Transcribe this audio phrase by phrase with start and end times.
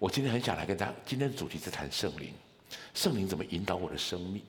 [0.00, 2.32] 我今天很想来跟大家，今天的主题是谈圣灵，
[2.94, 4.40] 圣灵怎么引导我的生命？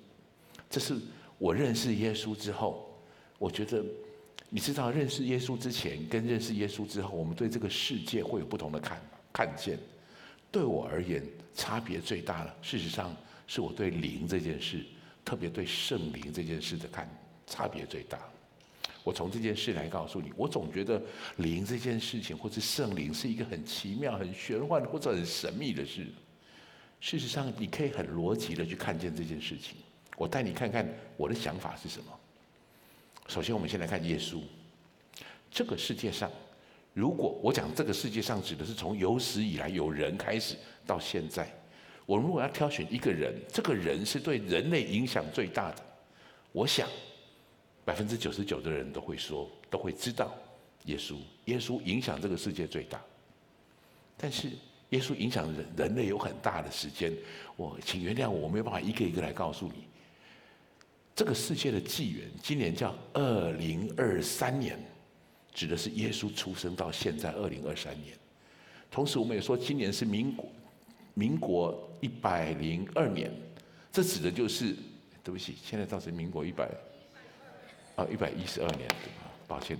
[0.69, 0.95] 这是
[1.37, 2.97] 我认识耶稣之后，
[3.37, 3.83] 我觉得，
[4.49, 9.01] 你知道，认识耶稣之前跟认识耶稣之后，我们对这个世界会有不同的看
[9.33, 9.77] 看见。
[10.49, 11.21] 对我而言，
[11.53, 13.13] 差别最大的，事实上
[13.45, 14.85] 是我对灵这件事，
[15.25, 17.09] 特别对圣灵这件事的看
[17.45, 18.17] 差别最大。
[19.03, 21.01] 我从这件事来告诉你，我总觉得
[21.37, 26.05] 灵这件事情，或是圣灵，是一个很奇妙、很玄幻或者很神秘的事。
[26.99, 29.75] 事实上，你可以很逻辑的去看见这件事情。
[30.17, 32.05] 我带你看看我的想法是什么。
[33.27, 34.39] 首先，我们先来看耶稣。
[35.49, 36.29] 这个世界上，
[36.93, 41.51] 如果我讲这个世界上指的是从有史以来有人开始到现在，
[42.05, 45.83] 我如果要挑选一个人，这个人是对人类影响最大的，
[46.51, 46.87] 我想。
[47.83, 50.35] 百分之九十九的人都会说，都会知道，
[50.85, 53.01] 耶稣，耶稣影响这个世界最大。
[54.17, 54.51] 但是，
[54.89, 57.11] 耶稣影响人人类有很大的时间。
[57.55, 59.85] 我请原谅我，我没有办法一个一个来告诉你。
[61.15, 64.79] 这个世界的纪元，今年叫二零二三年，
[65.53, 68.15] 指的是耶稣出生到现在二零二三年。
[68.91, 70.49] 同时，我们也说今年是民国，
[71.15, 73.31] 民国一百零二年，
[73.91, 74.75] 这指的就是，
[75.23, 76.69] 对不起，现在造成民国一百。
[78.01, 78.89] 啊，一百一十二年，
[79.47, 79.77] 抱歉。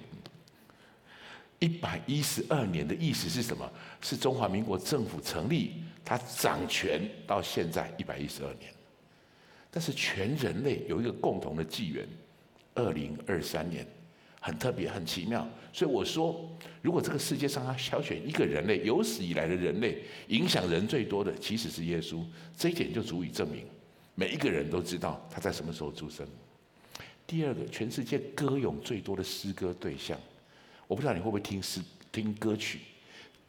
[1.58, 3.70] 一百一十二年的意思是什么？
[4.02, 8.72] 是中华民国政府成立，它掌权到现在一百一十二年。
[9.72, 12.08] 但是全人类有一个共同的纪元，
[12.76, 13.86] 二零二三年，
[14.40, 15.48] 很特别，很奇妙。
[15.72, 16.50] 所以我说，
[16.82, 22.24] 如果这个世界上他挑选一个人类，有史以来的人类影响人最多的，其实是耶稣。
[22.58, 23.66] 这一点就足以证明，
[24.14, 26.28] 每一个人都知道他在什么时候出生。
[27.26, 30.20] 第二个，全世界歌咏最多的诗歌对象，
[30.88, 32.80] 我不知道你会不会听诗、听歌曲，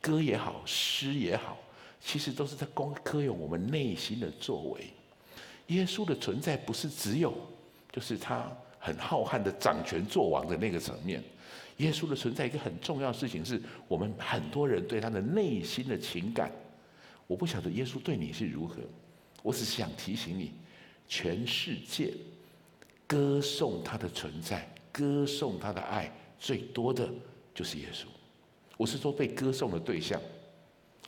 [0.00, 1.58] 歌也好，诗也好，
[2.00, 4.86] 其实都是在光歌咏我们内心的作为。
[5.68, 7.34] 耶稣的存在不是只有，
[7.90, 11.22] 就是他很浩瀚的掌权作王的那个层面。
[11.78, 16.52] 耶稣的存在一个很重要的事情是，我们很多人对他的内心的情感。
[17.26, 18.76] 我不晓得耶稣对你是如何，
[19.42, 20.52] 我只是想提醒你，
[21.08, 22.12] 全世界。
[23.12, 27.06] 歌颂他的存在，歌颂他的爱，最多的
[27.54, 28.06] 就是耶稣。
[28.78, 30.18] 我是说被歌颂的对象，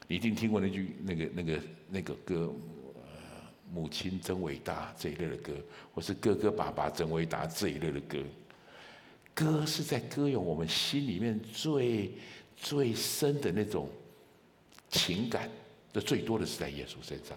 [0.07, 2.55] 你一定听过那句那个那个那个歌，
[2.95, 3.01] 呃，
[3.73, 5.55] 母亲真伟大这一类的歌，
[5.95, 8.19] 或是哥哥爸爸真伟大这一类的歌。
[9.33, 12.13] 歌是在歌咏我们心里面最
[12.55, 13.89] 最深的那种
[14.91, 15.49] 情感，
[15.91, 17.35] 的最多的是在耶稣身上。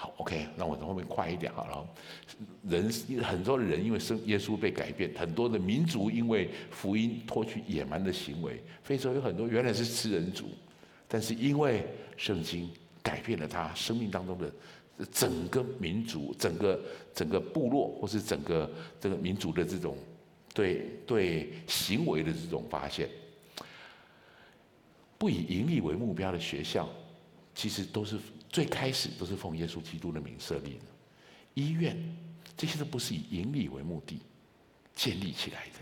[0.00, 1.84] 好，OK，那我从后面快一点好了。
[2.62, 2.88] 人
[3.20, 8.62] 很多人因为生耶稣被改变，很多的民族因为福音脱去野蛮的行为。
[8.84, 10.50] 非洲有很多原来是吃人族，
[11.08, 11.84] 但是因为
[12.16, 12.70] 圣经
[13.02, 14.52] 改变了他生命当中的
[15.10, 16.80] 整个民族、整个
[17.12, 18.70] 整个部落，或是整个
[19.00, 19.98] 这个民族的这种
[20.54, 23.08] 对对行为的这种发现。
[25.18, 26.88] 不以盈利为目标的学校，
[27.52, 28.16] 其实都是。
[28.50, 30.84] 最开始都是奉耶稣基督的名设立的，
[31.54, 31.96] 医院
[32.56, 34.20] 这些都不是以盈利为目的
[34.94, 35.74] 建立起来的，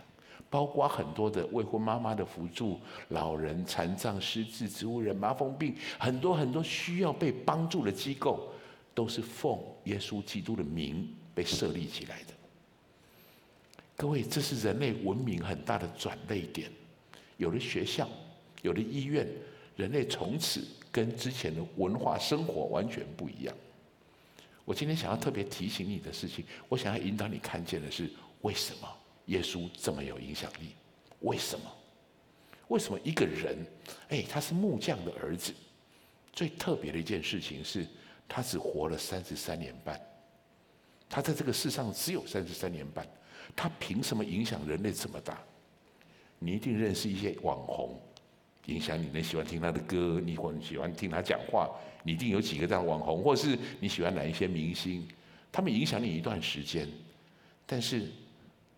[0.51, 8.53] 包括很多的未婚妈妈的辅助、老人、残障、失智、植物人、麻风病，很多很多需要被帮助的机构，
[8.93, 12.35] 都是奉耶稣基督的名被设立起来的。
[13.97, 16.71] 各位，这是人类文明很大的转捩点，
[17.37, 18.09] 有了学校，
[18.63, 19.27] 有了医院，
[19.77, 20.67] 人类从此。
[20.97, 23.55] 跟之前的文化生活完全不一样。
[24.65, 28.89] 我今天想要特别提醒你的事情，我想要引导你看见的是，为什么
[29.27, 30.71] 耶稣这么有影响力？
[31.21, 31.71] 为什么？
[32.69, 33.59] 为什么一个人，
[34.09, 35.53] 哎，他是木匠的儿子，
[36.33, 37.87] 最特别的一件事情是，
[38.27, 40.01] 他只活了三十三年半。
[41.11, 43.07] 他在这个世上只有三十三年半，
[43.55, 45.39] 他凭什么影响人类这么大？
[46.39, 48.01] 你一定认识一些网红。
[48.67, 51.71] 影响你，你喜欢听他的歌，你或喜欢听他讲话，
[52.03, 55.07] 你一定有几个这样的网红，或是你喜欢哪一些明星，
[55.51, 56.89] 他们影响你一段时间，
[57.65, 58.09] 但是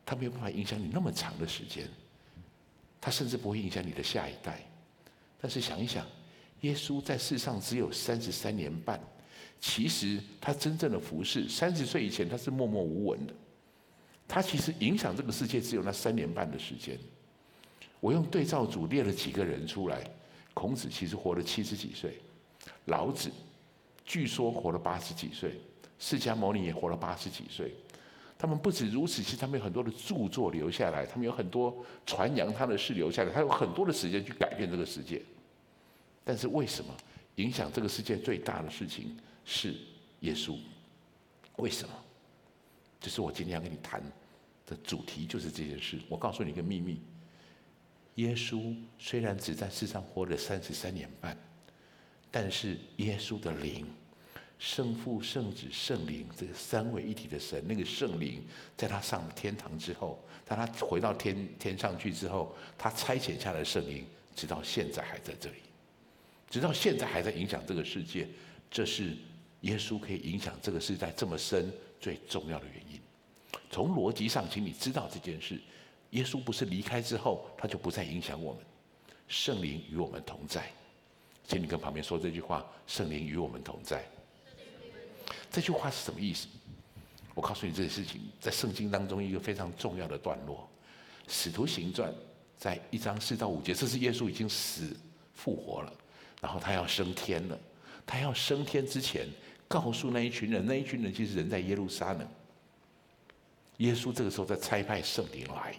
[0.04, 1.88] 他没有办法影响你那么长的时间，
[3.00, 4.60] 他甚至不会影响你的下一代。
[5.40, 6.06] 但是想一想，
[6.62, 9.00] 耶稣在世上只有三十三年半，
[9.60, 13.32] 其实他真正的服事，三十岁以前他是默默无闻的，
[14.26, 16.98] 他其实影响这个世界只有那三年半的时间。
[18.00, 20.02] 我用对照组列了几个人出来，
[20.54, 22.18] 孔子其实活了七十几岁，
[22.86, 23.30] 老子
[24.04, 25.60] 据说活了八十几岁，
[25.98, 27.74] 释迦牟尼也活了八十几岁。
[28.38, 35.20] 他们不止如此，其实他们有很多的著作留下来，他们有很多传扬他的事留下来，他有很多的时间去改变这个世界。
[36.24, 36.94] 但是为什么
[37.34, 39.74] 影响这个世界最大的事情是
[40.20, 40.56] 耶稣。
[41.56, 41.94] 为什么？
[43.00, 44.00] 这是我今天要跟你谈
[44.66, 45.98] 的主题，就是这件事。
[46.08, 47.00] 我告诉你一个秘密：
[48.18, 51.36] 耶稣虽然只在世上活了三十三年半，
[52.32, 53.86] 但是耶稣的灵。
[54.58, 58.44] 圣父、圣子、圣灵，这三位一体的神，那个圣灵，
[58.76, 64.04] 在他上了天堂之后，当他回到天天上去之后，他差遣下来的圣灵，
[64.34, 65.58] 直到现在还在这里，
[66.50, 68.26] 直到现在还在影响这个世界。
[68.68, 69.16] 这是
[69.60, 73.00] 耶稣可以影响这个世代这么深最重要的原因。
[73.70, 75.60] 从逻辑上，请你知道这件事：
[76.10, 78.62] 耶稣不是离开之后，他就不再影响我们。
[79.28, 80.70] 圣灵与我们同在，
[81.46, 84.04] 请你跟旁边说这句话：圣灵与我们同在。
[85.50, 86.46] 这句话是什么意思？
[87.34, 90.68] 我告诉你，这件事情在圣经当中一个非常重要的段落，
[91.32, 92.10] 《使徒行传》
[92.56, 94.96] 在一章四到五节，这是耶稣已经死
[95.34, 95.92] 复活了，
[96.40, 97.58] 然后他要升天了。
[98.06, 99.28] 他要升天之前，
[99.68, 102.26] 告诉那一群人，那一群人其实人在耶路撒冷。
[103.76, 105.76] 耶稣这个时候在差派圣灵来，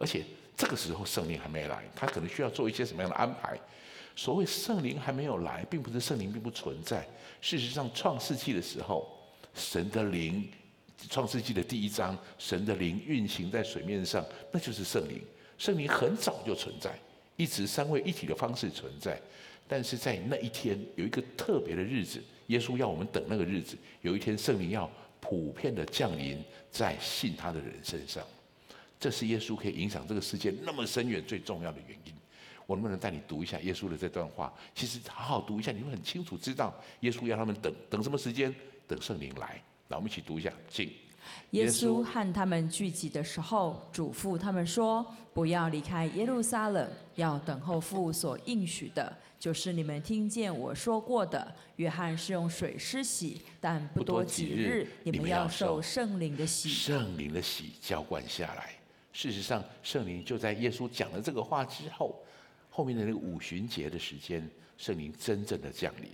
[0.00, 0.24] 而且
[0.56, 3.60] 这个时候圣灵还没来，他可能需要做一些什么样的安排？
[4.16, 7.06] 所谓圣灵还没有来，并不是圣灵并不存在。
[7.42, 9.06] 事实上，创世纪的时候，
[9.54, 10.50] 神的灵，
[11.10, 15.22] 创世纪的第一章，神的灵运行在水面上，那就是圣灵。
[15.58, 16.98] 圣灵很早就存在，
[17.36, 19.20] 一直三位一体的方式存在。
[19.68, 23.76] 但是在那一天有一个特别的日子，耶稣要我们等那个日子。
[24.00, 28.26] 有一天，圣灵要普遍的降临在信他的人身上。
[29.00, 32.12] 这是耶稣可以影响这个世界那么深远最重要的原因。
[32.66, 34.52] 我能不能带你读一下耶稣的这段话？
[34.74, 38.54] 其实好好读一下，你会很清楚知道耶稣要他们等等什么时间，
[38.86, 39.60] 等圣灵来。
[39.88, 40.88] 那我们一起读一下，请。
[41.50, 45.04] 耶稣和他们聚集的时候，嘱咐他们说
[45.34, 51.54] ：“不要离开耶路撒冷，要等候父所应许的，就是你们听见我说过的。
[51.76, 56.68] 约翰是用水施洗，但不多几日，你们要受圣灵的洗。
[56.68, 58.79] 圣灵的洗浇灌下来。
[59.12, 62.20] 事实上，圣灵就在耶稣讲了这个话之后。”
[62.72, 64.48] 后面的那个五旬节的时间，
[64.78, 66.08] 圣灵真正的降临。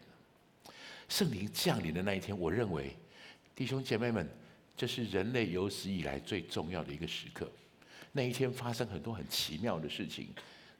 [1.06, 2.96] 圣灵降临的那一天，我认为
[3.54, 4.26] 弟兄姐妹们，
[4.74, 7.48] 这是人类有史以来最重要的一个时刻。
[8.12, 10.28] 那一天发生很多很奇妙的事情，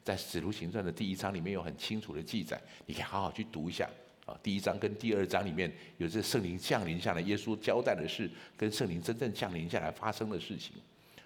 [0.02, 3.86] 在《使徒行传》的第一章里面有很清楚的记载，你可以好好去读一下
[4.24, 4.34] 啊。
[4.42, 10.72] 第一章跟第二章里面有这圣灵降临下来，耶稣交代的事，跟圣灵真正降临下来发生的事情。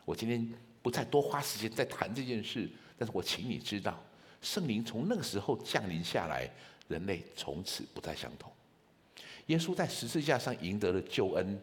[0.05, 4.03] 我今天不再多花时间再谈这件事，但是我请你知道。
[4.41, 6.51] 圣灵从那个时候降临下来，
[6.89, 8.51] 人类从此不再相同。
[9.47, 11.61] 耶稣在十字架上赢得了救恩，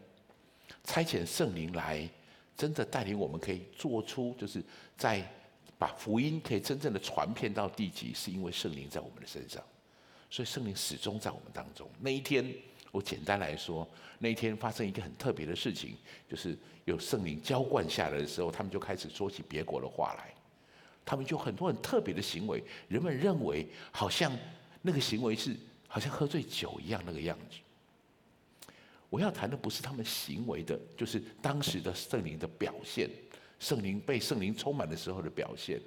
[0.83, 2.07] 差遣圣灵来，
[2.55, 4.63] 真的带领我们可以做出，就是
[4.95, 5.27] 在
[5.79, 9.63] 把福音可以真正的传遍到地极，是因为圣灵在我们的身上。
[10.29, 11.89] 所以圣灵始终在我们当中。
[11.99, 12.53] 那一天，
[12.97, 15.95] 我简单来说，那一天发生一个很特别的事情，
[16.27, 20.33] 就是有圣灵浇灌下来的时候，他们就开始说起别国的话来。
[21.05, 24.35] 他们就很多很特别的行为，人们认为好像
[24.81, 25.55] 那个行为是
[25.87, 27.57] 好像喝醉酒一样那个样子。
[29.11, 33.07] 我要谈的不是他们行为的，就是当时的圣灵的表现，
[33.59, 35.79] 圣灵被圣灵充满的时候的表现。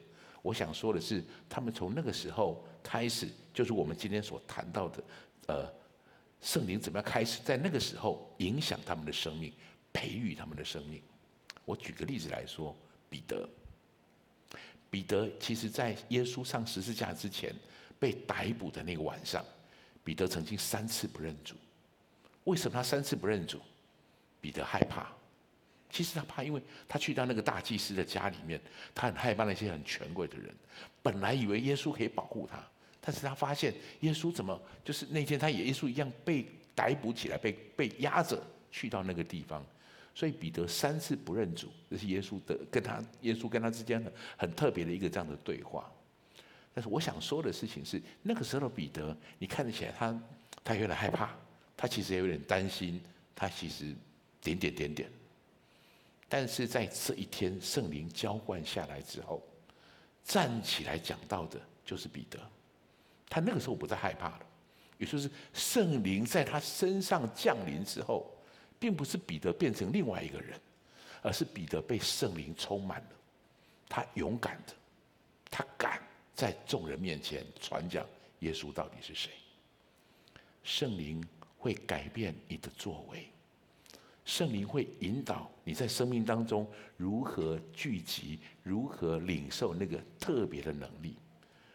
[0.42, 5.04] 我想说的是，他们从那个时候开始，就是我们今天所谈到的，
[5.48, 5.79] 呃，
[6.40, 9.52] 圣灵怎么样开始在那个时候影响他们的生命，
[9.92, 11.02] 培育他们的生命。
[11.64, 12.76] 我举个例子来说，
[13.08, 13.48] 彼得。
[14.90, 17.54] 彼得其实，在耶稣上十字架之前
[17.98, 19.44] 被逮捕的那个晚上，
[20.02, 21.54] 彼得曾经三次不认主。
[22.44, 23.60] 为什么他三次不认主？
[24.40, 25.06] 彼得害怕。
[25.90, 28.60] 其实他怕，因为他去到那个大祭司的家里面，
[28.94, 30.52] 他很害怕那些很权贵的人。
[31.02, 32.64] 本来以为耶稣可以保护他，
[33.10, 38.40] 但是他发现耶稣怎么就是那天他也耶稣一样被逮捕起来，被被押着
[38.70, 39.66] 去到那个地方。
[40.14, 45.92] 所以彼得三次不认主，这是耶稣的跟他耶稣跟他之间的很特别的一个这样的对话。
[46.72, 50.22] 但是我想说的事情是，那个时候的彼得，你看得起来他
[50.62, 51.34] 他有点害怕，
[51.76, 53.00] 他其实也有点担心，
[53.34, 53.92] 他其实
[54.40, 55.10] 点点点点。
[56.28, 59.42] 但是在这一天圣灵浇灌下来之后，
[60.22, 62.38] 站起来讲道的就是彼得，
[63.30, 64.40] 他那个时候不再害怕了，
[64.98, 68.30] 也就是圣灵在他身上降临之后。
[68.80, 70.58] 并不是彼得变成另外一个人，
[71.20, 73.08] 而是彼得被圣灵充满了。
[73.90, 74.72] 他勇敢的，
[75.50, 76.00] 他敢
[76.34, 78.06] 在众人面前传讲
[78.38, 79.32] 耶稣到底是谁。
[80.64, 81.22] 圣灵
[81.58, 83.28] 会改变你的作为，
[84.24, 91.16] 圣灵会引导你在生命当中如何聚集，如何领受那个特别的能力。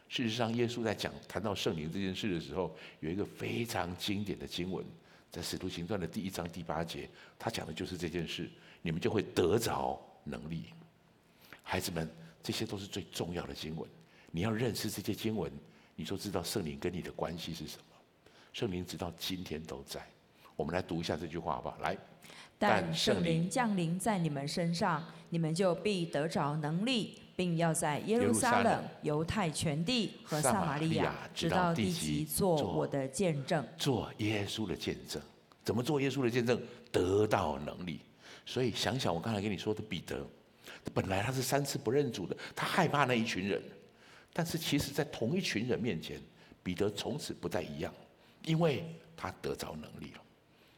[0.08, 4.86] 事实上，耶稣在讲谈到圣灵这件事的时候，有一个非常经典的经文，
[5.32, 7.10] 在使徒行传的第一章第八节，
[7.40, 8.50] 他讲的就是这件事，
[8.82, 10.66] 你们就会得着能力。
[11.64, 12.10] 孩子们，
[12.44, 13.90] 这些都是最重要的经文，
[14.32, 15.52] 你要认识这些经文，
[15.96, 17.84] 你就知道圣灵跟你的关系是什么。
[18.54, 20.00] 圣灵直到今天都在。
[20.56, 21.78] 我们来读一下这句话好不好？
[21.80, 21.98] 来，
[22.58, 27.20] 但圣灵降临在你们身上，你们就必得着能力。
[27.36, 33.66] 并要在耶路撒冷、犹太全地和撒玛利亚，直到地极，做我的见证。
[33.78, 35.22] 做耶稣的见证，
[35.62, 36.58] 怎么做耶稣的见证？
[36.94, 38.00] 得到能力。
[38.46, 40.26] 所以想想我刚才跟你说的彼得，
[40.94, 43.62] 本来他是三次不认主的，他害怕那一群人，
[44.32, 46.22] 但是其实在同一群人面前，
[46.64, 47.94] 彼得从此不再一样，
[48.46, 48.86] 因为
[49.18, 50.22] 他得着能力了。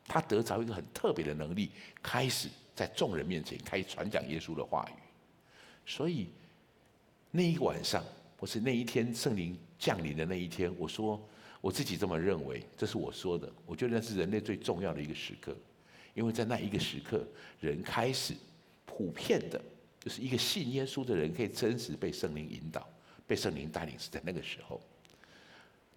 [0.07, 1.69] 他得着一个很特别的能力，
[2.01, 4.99] 开始在众人面前开始传讲耶稣的话语，
[5.85, 6.31] 所以。
[7.37, 8.03] 那一晚上，
[8.35, 11.23] 或是那一天圣灵降临的那一天，我说
[11.61, 13.47] 我自己这么认为，这是我说的。
[13.63, 15.55] 我觉得那是人类最重要的一个时刻，
[16.15, 17.23] 因为在那一个时刻，
[17.59, 18.33] 人开始
[18.87, 19.61] 普遍的，
[19.99, 22.89] 就是一个信耶稣的人可以真实被圣灵引导、
[23.27, 24.81] 被圣灵带领，是在那个时候。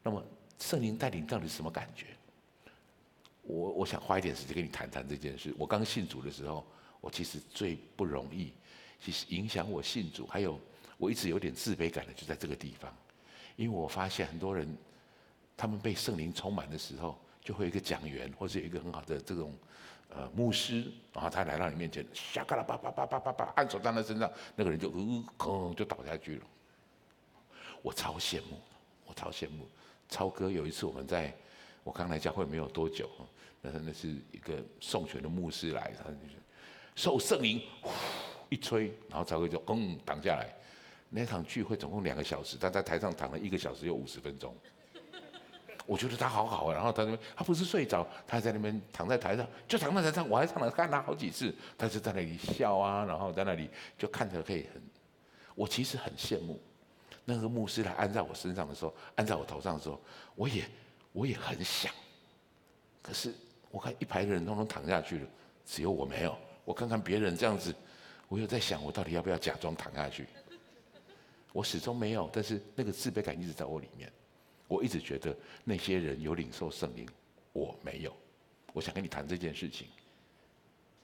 [0.03, 0.23] 那么
[0.59, 2.09] 圣灵带领到底是什么感觉？
[3.45, 5.55] 我我想花一点时间跟你谈谈这件事。
[5.57, 6.67] 我刚信主的时候，
[7.01, 8.53] 我其实最不容易，
[9.03, 10.61] 其实影响我信主还有。
[11.01, 12.95] 我一直有点自卑感的，就在这个地方，
[13.57, 14.77] 因为我发现很多人，
[15.57, 19.55] 他们被圣灵充满的时候，就会有一个讲员，或者一个很好的这种
[20.11, 26.43] 呃牧师，然后他来到你面前，吓嘎啦叭叭叭叭叭叭，按手在他身上，那个人就呜吭就倒下去了。
[27.81, 28.61] 我超羡慕，
[29.07, 29.67] 我超羡慕。
[30.07, 31.35] 超哥有一次我们在，
[31.83, 33.09] 我刚来教会没有多久，
[33.63, 36.35] 那那是一个送权的牧师来，他就是
[36.95, 37.63] 受圣灵
[38.51, 40.55] 一吹，然后超哥就嗯躺下来。
[41.11, 44.57] 那场聚会总共两个小时，他在台上躺了一个小时又五十分钟。
[45.87, 54.81] 我觉得他好好啊，然后他那边他不是睡着，他还在那边躺在台上，就躺在台上，我还上来看他好几次，他就在那里笑啊，然后在那里就看着可以很，
[55.57, 56.61] 我其实很羡慕
[57.25, 60.01] 那个牧师来按在我身上的时候，按在我头上的时候，
[60.37, 60.65] 我也
[61.13, 61.93] 我也很想，
[63.03, 63.35] 可是
[63.73, 65.27] 我看一排的人都能躺下去了，
[65.67, 66.37] 只有我没有。
[66.65, 67.75] 我看看别人这样子，
[68.29, 70.29] 我又在想，我到底要不要假装躺下去？
[71.53, 74.11] 我始终没有，但是那个自卑感一直在我里面。
[74.69, 77.05] 我一直觉得那些人有领受圣灵，
[77.53, 78.17] 我没有。
[78.73, 79.89] 我想跟你谈这件事情，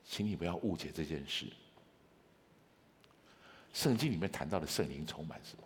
[0.04, 1.46] 请你不要误解这件事。
[3.72, 5.64] 圣经里面谈到的圣灵充满什么？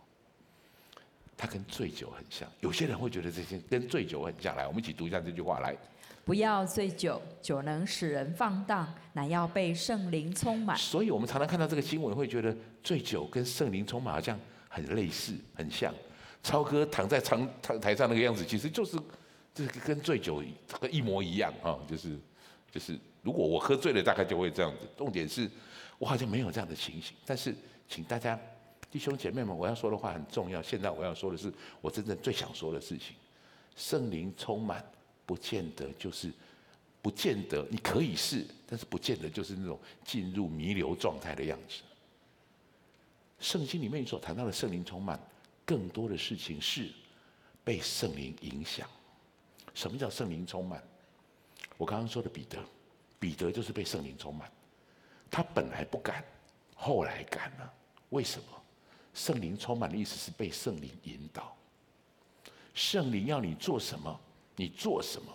[1.36, 2.50] 它跟醉酒很像。
[2.60, 4.56] 有些人会觉得这些跟醉酒很像。
[4.56, 5.76] 来，我们一起读一下这句话来。
[6.24, 10.74] 不要醉酒，酒能使人放荡，乃要被圣灵充满。
[10.78, 14.40] 所以我们常常看到这个新闻，会觉得醉酒跟圣灵充满好像。
[14.72, 15.92] 很类似，很像，
[16.44, 18.96] 超哥躺在长台台上那个样子，其实就是，
[19.52, 22.16] 就是跟醉酒这个一模一样啊，就是，
[22.70, 24.88] 就是如果我喝醉了，大概就会这样子。
[24.96, 25.50] 重点是，
[25.98, 27.16] 我好像没有这样的情形。
[27.26, 27.52] 但是，
[27.88, 28.38] 请大家
[28.90, 30.62] 弟兄姐妹们，我要说的话很重要。
[30.62, 33.16] 现在我要说的是，我真正最想说的事情。
[33.74, 34.84] 圣灵充满，
[35.26, 36.32] 不见得就是，
[37.02, 41.82] 不见得你可以是，但是不见得就是那种进入弥留状态的样子。
[43.40, 45.18] 圣经里面所谈到的圣灵充满，
[45.64, 46.90] 更多的事情是
[47.64, 48.88] 被圣灵影响。
[49.74, 50.82] 什么叫圣灵充满？
[51.78, 52.58] 我刚刚说的彼得，
[53.18, 54.50] 彼得就是被圣灵充满。
[55.30, 56.22] 他本来不敢，
[56.74, 57.72] 后来敢了。
[58.10, 58.46] 为什么？
[59.14, 61.56] 圣灵充满的意思是被圣灵引导。
[62.74, 64.20] 圣灵要你做什么，
[64.56, 65.32] 你做什么，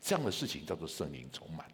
[0.00, 1.66] 这样的事情叫做圣灵充满。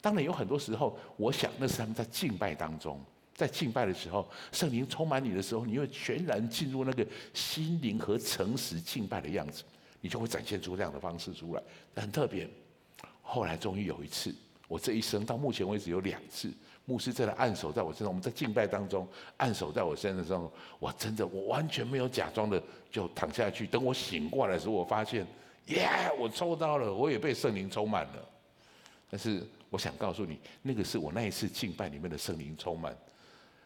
[0.00, 3.00] 当然有很多时候，我想那是他们在敬拜当中。
[3.40, 9.64] 在敬拜的时候，圣灵充满你的时候，你会全然进入那个心灵和诚实敬拜的样子，
[10.02, 11.62] 你就会展现出这样的方式出来，
[11.96, 12.46] 很特别。
[13.22, 14.34] 后来终于有一次，
[14.68, 16.52] 我这一生到目前为止有两次，
[16.84, 23.66] 牧师在那按手在我身上，我们在敬拜当中按手在我身上的时候，我真的我完全没有假装的就躺下去。
[23.66, 25.26] 等我醒过来的时候，我发现，
[25.68, 28.28] 耶，我抽到了，我也被圣灵充满了。
[29.08, 32.94] 但是我想告诉你，那个是我那一次敬拜里面的圣灵充满。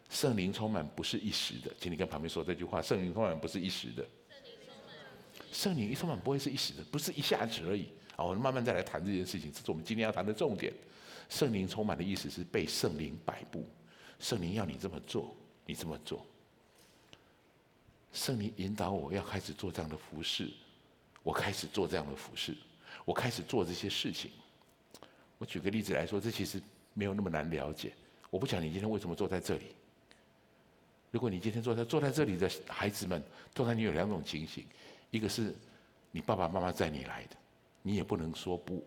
[0.09, 4.05] 圣灵充满不是一时的，请你跟旁边说这句话：圣灵充满不是一时的。
[5.51, 7.89] 圣灵一充满不会是一时的，不是一下子而已。
[8.15, 10.73] 好，我们慢慢再来谈这件事情，这是我们今天要谈的重点。
[11.29, 13.67] 圣灵充满的意思是被圣灵摆布，
[14.19, 15.35] 圣灵要你这么做，
[15.65, 16.25] 你这么做。
[18.13, 20.49] 圣灵引导我要开始做这样的服事，
[21.23, 22.55] 我开始做这样的服事，
[23.03, 24.31] 我开始做这些事情。
[25.37, 26.61] 我举个例子来说，这其实
[26.93, 27.93] 没有那么难了解。
[28.29, 29.75] 我不讲你今天为什么坐在这里。
[31.15, 34.65] 如果你今天坐在坐在这里的孩子们，都在你有两种情形：
[35.11, 35.55] 一个是
[36.11, 37.37] 你爸爸妈妈载你来的，
[37.81, 38.85] 你也不能说不，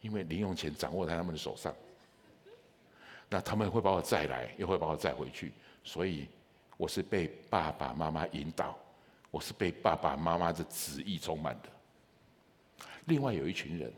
[0.00, 1.70] 因为零用钱掌握在他们的手上。
[3.28, 5.52] 那他们会把我载来，又会把我载回去，
[5.84, 6.26] 所以
[6.78, 8.74] 我是被爸爸妈妈引导，
[9.30, 11.68] 我是被爸爸妈妈的旨意充满的。
[13.04, 13.92] 另外有一群人，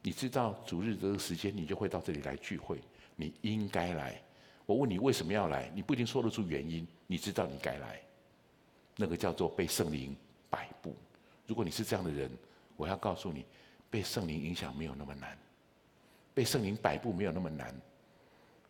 [0.00, 2.80] 你知道主日这个时间，你就会到这里来聚会，
[3.16, 4.22] 你应该来。
[4.70, 8.00] 我问你为什么要来，你不一定说得出原因，你知道你该来。
[8.94, 10.14] 那个叫做被圣灵
[10.48, 10.94] 摆布。
[11.44, 12.30] 如果你是这样的人，
[12.76, 13.44] 我要告诉你，
[13.90, 15.36] 被圣灵影响没有那么难，
[16.32, 17.74] 被圣灵摆布没有那么难。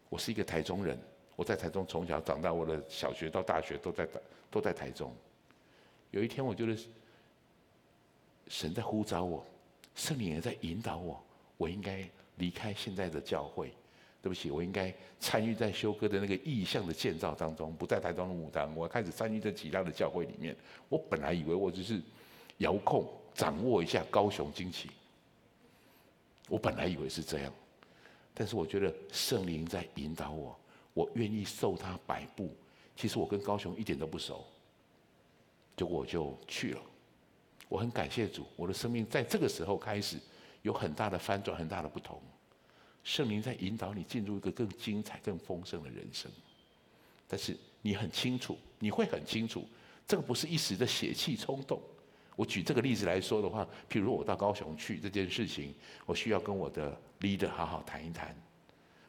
[0.09, 0.99] 我是一个台中人，
[1.37, 4.09] 我在台中从小长大，我的小学到大学都在
[4.50, 5.14] 都在台中。
[6.12, 6.75] 有一天，我觉得
[8.49, 9.45] 神在呼召我，
[9.95, 11.23] 圣灵也在引导我，
[11.59, 13.75] 我应该离开现在的教会。
[14.23, 20.55] 对不起，我应该参与在修哥的那个意象的建造当中，不在台中的母堂，我要开始参与在其他的教会里面。
[20.89, 22.00] 我本来以为我只是
[22.59, 24.91] 遥控掌握一下高雄惊奇，
[26.49, 27.53] 我本来以为是这样，
[28.35, 30.59] 但是我觉得圣灵在引导我，
[30.93, 32.55] 我愿意受他摆布。
[32.95, 34.45] 其实我跟高雄一点都不熟，
[35.75, 36.83] 结果我就去了。
[37.71, 40.19] 我很感谢主，我的生命在这个时候开始
[40.61, 42.21] 有很大的翻转，很大的不同。
[43.02, 46.30] 圣灵在引导你进入一个更精彩、更丰盛的人生，
[47.26, 49.66] 但是你很清楚，你会很清楚，
[50.07, 51.80] 这个不是一时的血气冲动。
[52.37, 55.75] 我举这个例子来说的话，譬如我到高雄去这件事情，
[56.07, 58.35] 我需要跟我的 leader 好好谈一谈。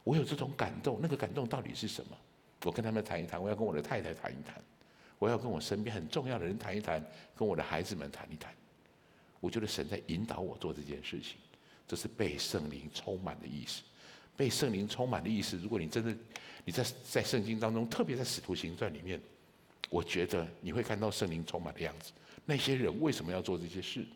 [0.03, 2.17] 我有这种感动，那个感动到底是什么？
[2.63, 4.61] 我跟他们谈一谈，我要跟我的太太谈一谈，
[5.17, 7.03] 我要跟我身边很重要的人谈一谈，
[7.35, 8.53] 跟我的孩子们谈一谈。
[9.39, 11.37] 我觉得神在引导我做这件事情。
[11.91, 13.81] 这是被圣灵充满的意思，
[14.37, 15.57] 被圣灵充满的意思。
[15.57, 16.15] 如果你真的
[16.63, 19.21] 你在在圣经当中，特别在使徒行传里面，
[19.89, 22.13] 我觉得你会看到圣灵充满的样子。
[22.45, 24.07] 那些人为什么要做这些事？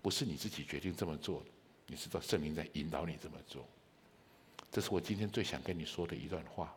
[0.00, 1.46] 不是你自己决定这么做的，
[1.88, 3.66] 你知道圣灵在引导你这么做。
[4.70, 6.72] 这是我今天最想跟你说的一段话。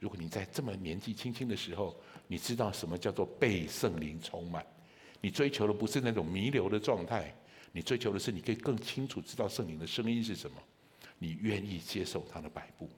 [0.00, 1.94] 如果你在这么年纪轻轻的时候，
[2.26, 4.66] 你知道什么叫做被圣灵充满，
[5.20, 7.32] 你追求的不是那种弥留的状态。
[7.72, 10.56] 你追求的是，你可以更清楚知道圣灵的声音是什么，
[11.18, 12.88] 你愿意接受他的摆布。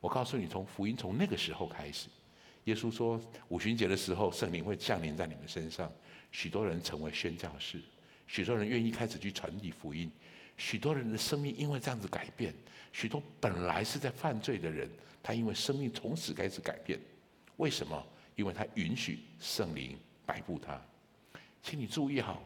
[0.00, 2.08] 我告诉你，从福音从那个时候开始，
[2.64, 5.90] 耶稣说五旬节的时候，圣灵会降临在你们身上，
[6.30, 7.80] 许多人成为宣教士，
[8.26, 10.10] 许多人愿意开始去传递福音，
[10.56, 12.54] 许多人的生命因为这样子改变，
[12.92, 14.88] 许多本来是在犯罪的人，
[15.22, 17.00] 他因为生命从此开始改变。
[17.56, 18.06] 为什么？
[18.36, 20.80] 因为他允许圣灵摆布他。
[21.62, 22.42] 请你注意好。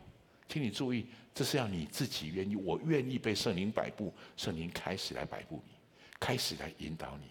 [0.48, 5.74] 请你注意，这是要你自己愿意，我愿意被圣灵摆布，圣灵开始来摆布你，
[6.18, 7.24] 开始来引导你。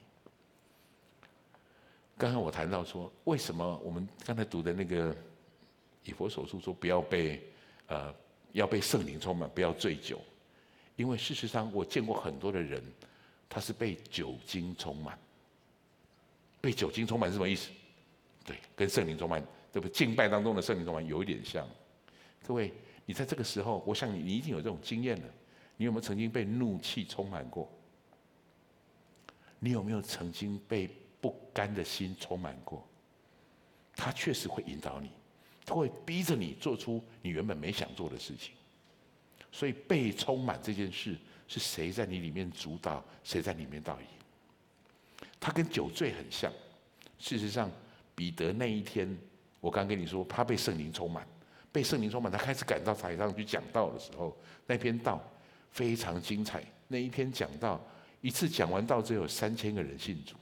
[2.15, 5.15] 刚刚我谈到说，为什么我们刚才读的那个
[6.03, 7.43] 以弗所书说不要被
[7.87, 8.13] 呃
[8.51, 10.21] 要被圣灵充满，不要醉酒，
[10.95, 12.83] 因为事实上我见过很多的人，
[13.49, 15.17] 他是被酒精充满，
[16.61, 17.71] 被酒精充满是什么意思？
[18.45, 19.41] 对，跟圣灵充满，
[19.73, 19.91] 对不对？
[19.91, 21.67] 敬拜当中的圣灵充满有一点像，
[22.45, 22.71] 各位。
[23.07, 25.27] 你在这个时候，我想你，你一定有这种经验了。
[25.77, 27.71] 你有没有曾经被怒气充满过？
[29.59, 30.89] 你有没有曾经被
[31.21, 32.85] 不甘的心充满过？
[33.95, 35.09] 他确实会引导你，
[35.65, 38.53] 他会逼着你做出你原本没想做的事情。
[39.53, 41.15] 所以被充满这件事，
[41.47, 44.07] 是谁在你里面主导，谁在里面导引？
[45.39, 46.51] 他跟酒醉很像。
[47.17, 47.71] 事实上，
[48.13, 49.17] 彼得那一天，
[49.61, 51.25] 我刚跟你说，他被圣灵充满。
[51.77, 54.35] 被圣灵充满，他开始赶到台上去讲道的时候，
[54.65, 55.21] 那篇道
[55.69, 56.63] 非常精彩。
[56.87, 57.79] 那一篇讲道，
[58.19, 60.33] 一次讲完道，只有三千个人信主。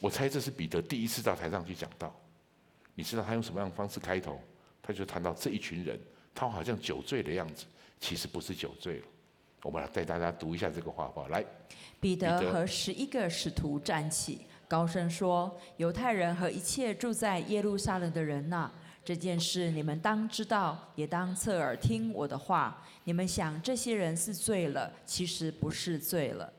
[0.00, 2.12] 我猜这是彼得第一次到台上去讲道。
[2.96, 4.40] 你知道他用什么样的方式开头？
[4.82, 5.96] 他就谈到这一群人，
[6.34, 7.64] 他好像酒醉的样子，
[8.00, 9.06] 其实不是酒醉了。
[9.62, 11.28] 我们来带大家读一下这个话吧。
[11.30, 11.44] 来，
[12.00, 18.68] 彼得和十一个使徒站起，高声说：“犹太人和一切住在耶路撒冷的人呐！”
[19.04, 22.82] 这件事你们当知道，也当侧耳听我的话。
[23.04, 26.50] 你们想这些人是醉了，其实不是醉了，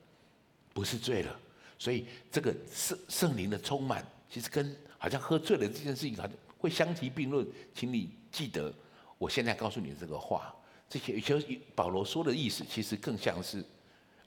[0.73, 1.39] 不是醉了。
[1.79, 7.45] 所以这个圣圣灵的充满，其实跟好像喝醉了这件事情好像会相提并论。
[7.73, 8.71] 请你记得，
[9.17, 10.53] 我现在告诉你的这个话，
[10.87, 13.65] 这些其实保罗说的意思，其实更像是，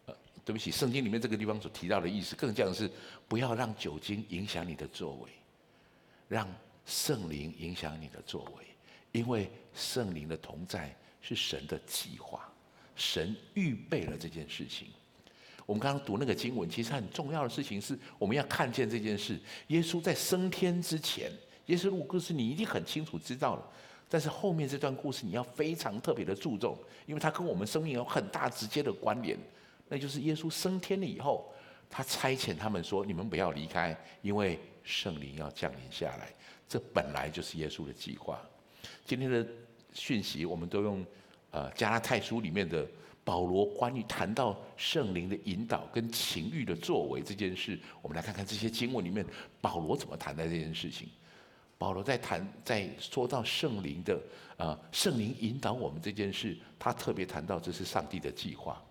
[0.07, 2.90] 呃，对不起，圣经里面这个地方所提到的意思，更像是
[3.28, 5.31] 不要让酒精影响你的作为，
[6.26, 6.52] 让。
[6.88, 8.64] 圣灵影响你的作为，
[9.12, 12.51] 因为圣灵的同在是神的计划，
[12.96, 14.88] 神预备了这件事情。
[15.66, 19.38] 我们刚刚读那个经文，其实很重要的事情是，我们要看见这件事。
[19.66, 21.31] 耶稣在升天之前，
[21.66, 23.70] 耶稣路故事你一定很清楚知道了。
[24.09, 26.74] 但是后面这段故事你要非常特别的注重，
[27.05, 29.38] 因为它跟我们生命有很大直接的关联。
[29.90, 31.53] 那就是耶稣升天了以后，
[31.90, 36.33] 他差遣他们说：“你们不要离开，因为圣灵要降临下来。”
[36.68, 38.38] 这本来就是耶稣的计划。
[39.04, 39.46] 今天的
[39.92, 41.04] 讯息我们都用
[41.50, 42.87] 呃加拉太书里面的。
[43.24, 49.22] 保罗关于谈到圣灵的引导跟情欲的作为这件事，我们来看看这些经文里面
[49.61, 51.11] 保罗怎么谈待这件事情。
[51.76, 54.18] 保罗在谈，在说到圣灵的
[54.57, 58.83] 啊，圣灵引导我们这件事，他特别谈到这是上帝的计划。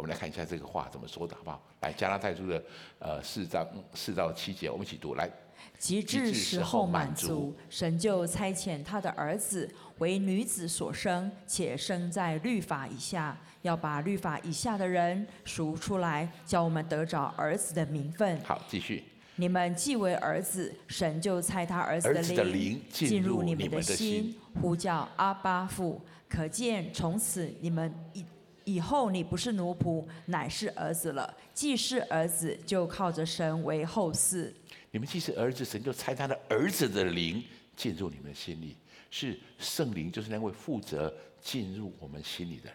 [0.00, 1.62] 我们来看一下这个话怎么说的好不好？
[1.82, 2.64] 来，加拉太书的
[2.98, 5.30] 呃四章四到七节，我们一起读来。
[5.78, 18.40] 极致时候满足，神就差遣他的儿子为女子所生，且生在律法以下，要把律法以下的人赎出来，叫我们得着儿子的名分。
[18.40, 19.04] 好，继续。
[19.36, 26.00] 你们既为儿子，神就差他儿子的灵进入你们的心，呼叫阿巴父。
[26.26, 28.24] 可见从此你们以
[28.70, 31.36] 以后你不是奴仆，乃是儿子了。
[31.52, 34.52] 既是儿子，就靠着神为后嗣。
[34.92, 37.42] 你们既是儿子，神就差他的儿子的灵
[37.74, 38.76] 进入你们心里，
[39.10, 42.74] 是圣灵，就是那位负责进入我们心里的人。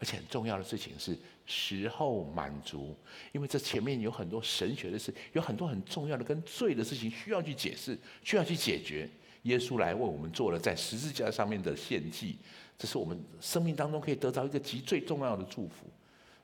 [0.00, 2.94] 而且很重要的事情是时候满足，
[3.32, 9.08] 因为这前面有很多神学的事，有很多很重要的跟罪的事情需要去解释，需要去解决。
[9.42, 12.36] 耶稣来为我们做了在十字架上面的献祭，
[12.78, 15.84] 这是我们生命当中可以得到一个极最重要的祝福。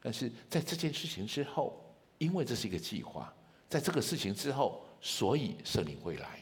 [0.03, 1.81] 但是在这件事情之后，
[2.19, 3.33] 因为这是一个计划。
[3.69, 6.41] 在这个事情之后，所以圣灵会来。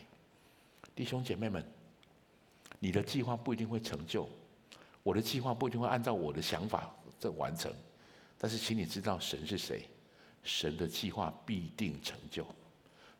[0.95, 1.65] 弟兄姐妹们，
[2.79, 4.29] 你的计划不一定会成就，
[5.03, 7.73] 我的计划不一定会按照我的想法在完成，
[8.37, 9.89] 但是请你知道神是谁，
[10.43, 12.47] 神的计划必定成就，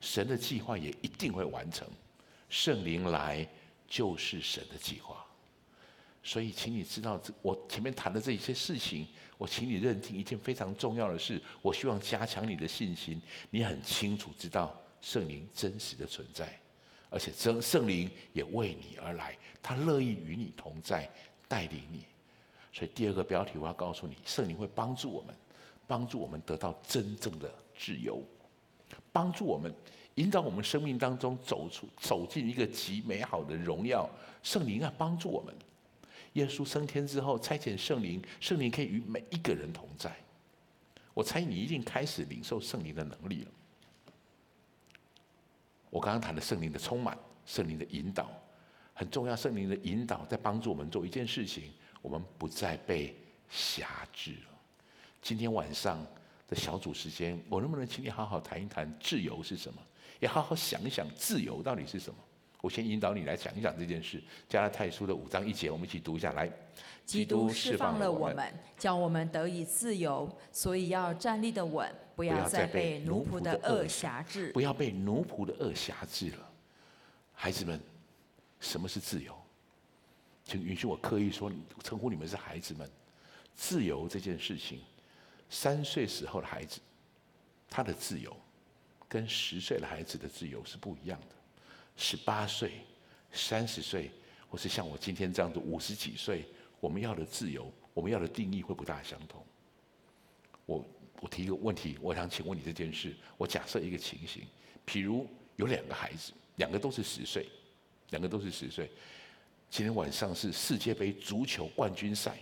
[0.01, 1.87] 神的计划也一定会完成。
[2.51, 3.49] 圣灵来
[3.87, 5.25] 就是神的计划。
[6.25, 11.43] 所以，请你知道，这我前面谈的这一些事情，我请你认定一件非常重要的事。
[11.61, 13.21] 我希望加强你的信心。
[13.51, 16.57] 你很清楚知道圣灵真实的存在，
[17.11, 21.11] 而且真圣灵也为你而来，他乐意与你同在，
[21.49, 22.05] 带领你。
[22.73, 25.35] 所以，第二个标题我要告诉你，圣灵会帮助我们，
[25.89, 28.23] 帮助我们得到真正的自由，
[29.11, 29.75] 帮助我们
[30.15, 34.09] 引导我们生命当中走出走进一个极美好的荣耀。
[34.45, 35.53] 圣灵要帮助我们。
[36.35, 40.15] 耶稣升天之后，差遣圣灵，圣灵可以与每一个人同在。
[41.15, 43.51] 我猜你一定开始领受圣灵的能力了。
[45.91, 48.31] 我刚刚谈的圣灵的充满，圣灵的引导
[48.95, 49.37] 很重要。
[49.37, 51.65] 圣灵的引导在帮助我们做一件事情，
[52.01, 53.15] 我们不再被
[53.51, 54.59] 辖制了。
[55.21, 56.03] 今天晚上
[56.49, 59.83] 的小组时间，我能不能请你好好谈一谈自由是什么？
[60.19, 62.19] 也好好想一想自由到底是什么？
[62.63, 64.23] 我先引导你来讲一讲这件事。
[64.49, 66.49] 加拉太书的五章一节，我们一起读一下来。
[67.05, 74.53] 基督释放了我们，叫我们得以自由，所以要站立的稳，不要再被奴仆的恶挟制。
[74.53, 76.49] 不要被奴仆的恶挟制了。
[77.33, 77.81] 孩子们，
[78.61, 79.37] 什么是自由？
[80.45, 81.51] 请允许我刻意说，
[81.83, 82.89] 称呼你们是孩子们。
[83.57, 84.81] 自由这件事情，
[85.51, 86.81] 三岁时候的孩子，
[87.69, 88.35] 他的自由，
[89.09, 91.27] 跟十岁的孩子的自由是不一样的。
[91.97, 92.73] 十八岁、
[93.33, 94.11] 三十岁，
[94.49, 96.45] 或是像我今天这样子五十几岁，
[96.81, 99.45] 我们要的自由，我们要的定义会不大相同。
[100.67, 100.85] 我
[101.21, 103.15] 我提一个问题，我想请问你这件事。
[103.37, 104.43] 我假设一个情形，
[104.87, 105.27] 譬如
[105.57, 107.49] 有两个孩子，两个都是十岁，
[108.11, 108.91] 两个都是十岁。
[109.71, 112.39] 今天晚上是世界杯足球冠军赛，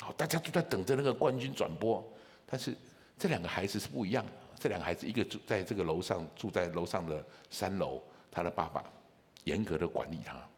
[0.00, 2.02] 好，大家都在等着那个冠军转播。
[2.46, 2.74] 但是
[3.18, 8.02] 这两个孩子是不一样的，这两个孩子一个住在这个楼上，住在楼上的三楼。
[8.34, 8.84] 他的爸爸
[9.44, 10.48] 严格的管理他，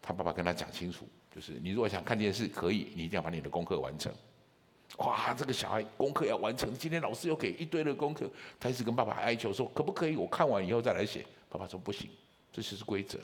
[0.00, 4.12] 他爸爸跟他讲清楚，就是你如果想看电视，可以，你一定要把你的功课完成。
[4.98, 11.26] 哇，这个小孩功课要完成，今天老师又给一堆的功课，他一直跟爸爸哀求说，可不可以我看完以后再来写？
[11.50, 12.08] 爸爸说不行，
[12.52, 13.18] 这就是规则，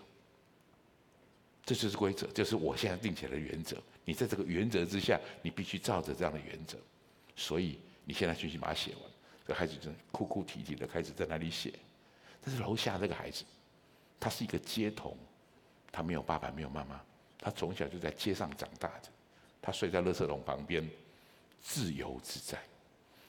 [1.65, 3.77] 这就是规则，就是我现在定起来的原则。
[4.05, 6.77] 你在这个原则之下，你必须照着这样的原则。
[7.37, 9.03] 所以你现在继续把它写完。
[9.47, 11.73] 这孩子就哭哭啼啼的开始在那里写，
[12.45, 13.45] 但是楼下这个孩子。
[14.23, 15.19] 他是一个街童，
[15.91, 17.01] 他没有爸爸，没有妈妈，
[17.41, 19.09] 他从小就在街上长大的，
[19.61, 20.89] 他睡在垃圾桶旁边，
[21.61, 22.57] 自由自在。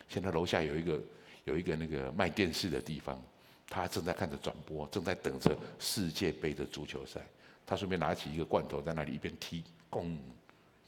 [0.07, 1.01] 现在楼下有一个
[1.45, 3.19] 有一个那个卖电视的地方，
[3.67, 7.25] 他正在看着转播，正在等着世界杯的足球赛。
[7.65, 10.15] 他顺便拿起一个罐头在那里一边踢，咣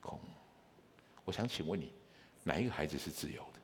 [0.04, 0.20] 咣。
[1.24, 1.92] 我想请问你，
[2.44, 3.60] 哪一个孩子是自由的？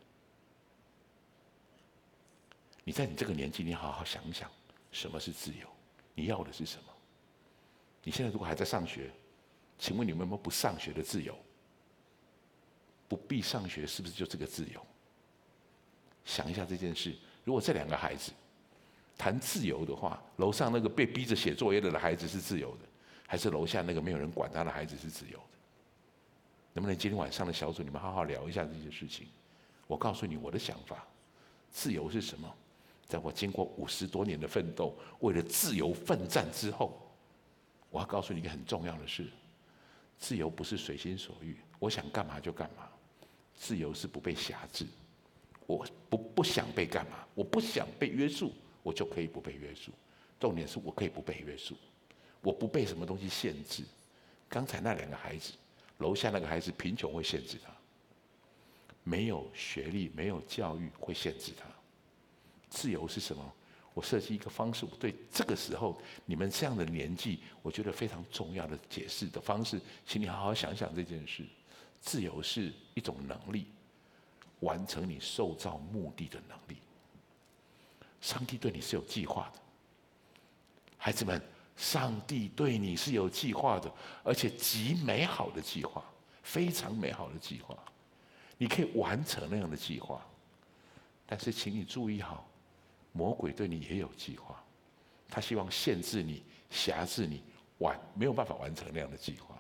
[2.84, 4.50] 你在你这个年纪，你好好想想，
[4.92, 5.68] 什么是自由？
[6.14, 6.84] 你要的是什么？
[8.04, 9.12] 你现在如果还在上学，
[9.78, 11.38] 请问你们有没有不上学的自由？
[13.08, 14.86] 不必上学是不是就这个自由？
[16.26, 17.16] 想一下这件事。
[17.44, 18.32] 如果这两个孩子
[19.18, 22.86] 谈自由的话，楼上那个被逼着写作业的孩子是自由的，
[23.28, 25.44] 还是楼下那个没有人管他的孩子是自由的？
[26.74, 29.28] 能不能今天晚上的小组你们好好聊一下这些事情？
[29.88, 31.06] 我告诉你我的想法，
[31.70, 32.56] 自由是什么？
[33.12, 36.98] 在我经过五十多年的奋斗，为了自由奋战之后，
[37.90, 39.28] 我要告诉你一个很重要的事：
[40.18, 42.88] 自由不是随心所欲，我想干嘛就干嘛。
[43.54, 44.86] 自由是不被辖制，
[45.68, 49.92] 我不不想被干嘛，我不想被约束，我就可以不被约束。
[50.40, 51.76] 重点是我可以不被约束，
[52.40, 53.84] 我不被什么东西限制。
[54.48, 55.52] 刚才那两个孩子，
[55.98, 57.72] 楼下那个孩子贫穷会限制他，
[59.04, 61.66] 没有学历、没有教育会限制他。
[62.72, 63.54] 自由是什么？
[63.94, 71.46] 我设计一个方式，对这个时候你们这样的年纪，我觉得非常重要的解释的方式，请你好好想想这件事。
[72.00, 73.68] 自由是一种能力，
[74.62, 76.78] 完成你受造目的的能力。
[78.22, 79.60] 上帝对你是有计划的，
[80.98, 81.42] 孩子们，
[81.76, 86.02] 上帝对你是有计划的，而且极美好的计划，
[86.44, 87.78] 非常美好的计划，
[88.58, 90.26] 你可以完成那样的计划。
[91.26, 92.48] 但是，请你注意好。
[93.12, 94.64] 魔鬼对你也有计划，
[95.28, 97.44] 他希望限制你、辖制你，
[97.80, 99.60] 完没有办法完成那样的计划，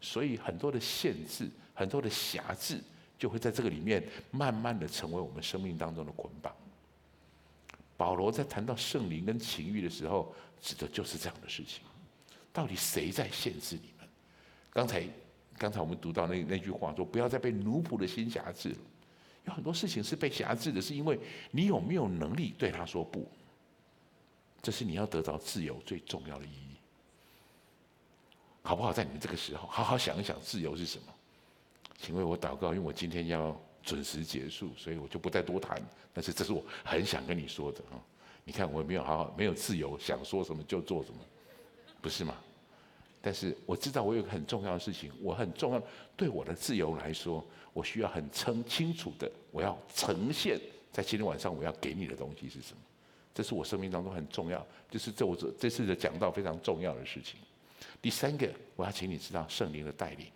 [0.00, 2.80] 所以很多的限制、很多的辖制，
[3.18, 6.54] 就会在这个里面慢慢的成为我们生命当中的捆绑。
[7.96, 11.82] 保罗在谈到圣灵跟情欲的时候，指的就是这样的事情。
[12.52, 14.08] 到底谁在限制你们？
[14.70, 15.04] 刚才
[15.58, 18.78] 刚才我们读到那那句话说：“不要再被奴仆的心辖制了。”
[19.44, 21.18] 有很多事情是被辖制的，是因为
[21.50, 23.30] 你有没有能力对他说不？
[24.62, 26.76] 这是你要得到自由最重要的意义。
[28.62, 28.92] 好不好？
[28.92, 31.14] 在你们这个时候，好好想一想自由是什么？
[31.98, 35.80] 请为我祷告，因为我今天要准时结束，所以我就不再多谈。
[36.12, 37.96] 但是这是我很想跟你说的啊！
[38.44, 41.18] 你看我有没有好好，没有自由，想说什么就做什么，
[42.02, 42.34] 不是吗？
[43.20, 45.82] 但是我知道我有个很重要的事情，我很重要，
[46.16, 47.44] 对我的自由来说。
[47.72, 52.82] 我需要很清清楚的，我要呈现在今天晚上我要给你的东西是什么？
[53.32, 57.38] 这是我生命当中很重要，就是这我这这次的讲道非常重要的事情。
[58.02, 60.26] 第三个，我要请你知道圣灵的带领，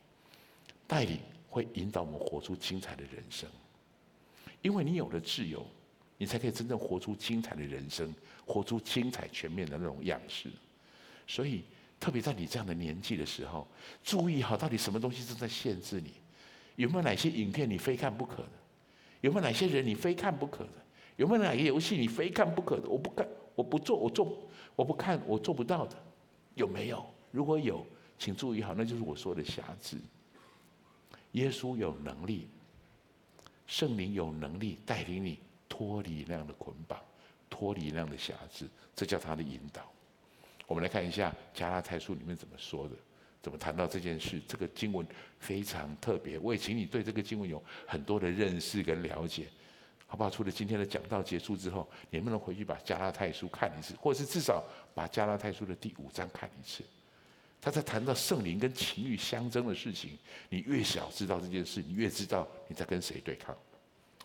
[0.87, 1.19] 带领
[1.51, 3.51] 会引导我们活出精彩的人生，
[4.63, 5.67] 因为你有了自由，
[6.17, 8.15] 你才可以真正活出精彩的人生，
[8.47, 10.49] 活出精彩全面的那种样式。
[11.27, 11.65] 所以，
[12.05, 13.67] 特别在你这样的年纪的时候，
[14.03, 16.13] 注意好到底什么东西正在限制你。
[16.77, 18.51] 有没有哪些影片你非看不可的？
[19.23, 20.73] 有没有哪些人你非看不可的？
[21.17, 22.87] 有没有哪些游戏你非看不可的？
[22.87, 25.97] 我不看，我不做，我做，我不看，我做不到的，
[26.57, 27.03] 有没有？
[27.31, 27.87] 如果有，
[28.19, 29.97] 请注意好，那就是我说的瑕疵。
[31.33, 32.49] 耶稣有能力，
[33.67, 35.39] 圣灵有能力带领你
[35.71, 37.01] 脱离那样的捆绑，
[37.49, 39.91] 脱离那样的瑕疵，这叫他的引导。
[40.67, 42.95] 我们来看一下加拉太书里面怎么说的。
[43.43, 44.41] 怎么谈到这件事？
[44.49, 45.07] 这个经文
[45.39, 49.49] 非常特别，我也请你对这个经文有很多的认识跟了解，
[50.07, 50.31] 好不好？
[50.31, 56.83] 除了今天的讲道结束之后，你能不能回去把加拉太书看一次，或是至少把加拉太书的第五章看一次？
[57.61, 63.55] 他在谈到圣灵跟情欲相争的事情，你越想知道这件事，你越知道你在跟谁对抗。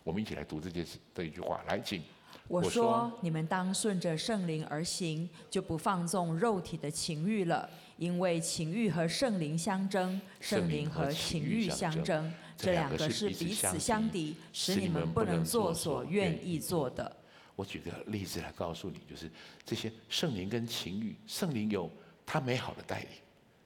[0.02, 2.02] 我们一起来读这件事的一句话，来，请。
[2.50, 7.70] 我说，你们当顺着圣灵而行，就不放纵肉体的情欲了。
[7.96, 17.16] 因为情欲和圣灵相争，圣灵和情欲相争，这两个是彼此相敌，使你们不能做所愿意做的。
[17.54, 19.30] 我举个例子来告诉你，就是
[19.64, 21.88] 这些圣灵跟情欲，圣灵有
[22.26, 23.10] 他美好的带领，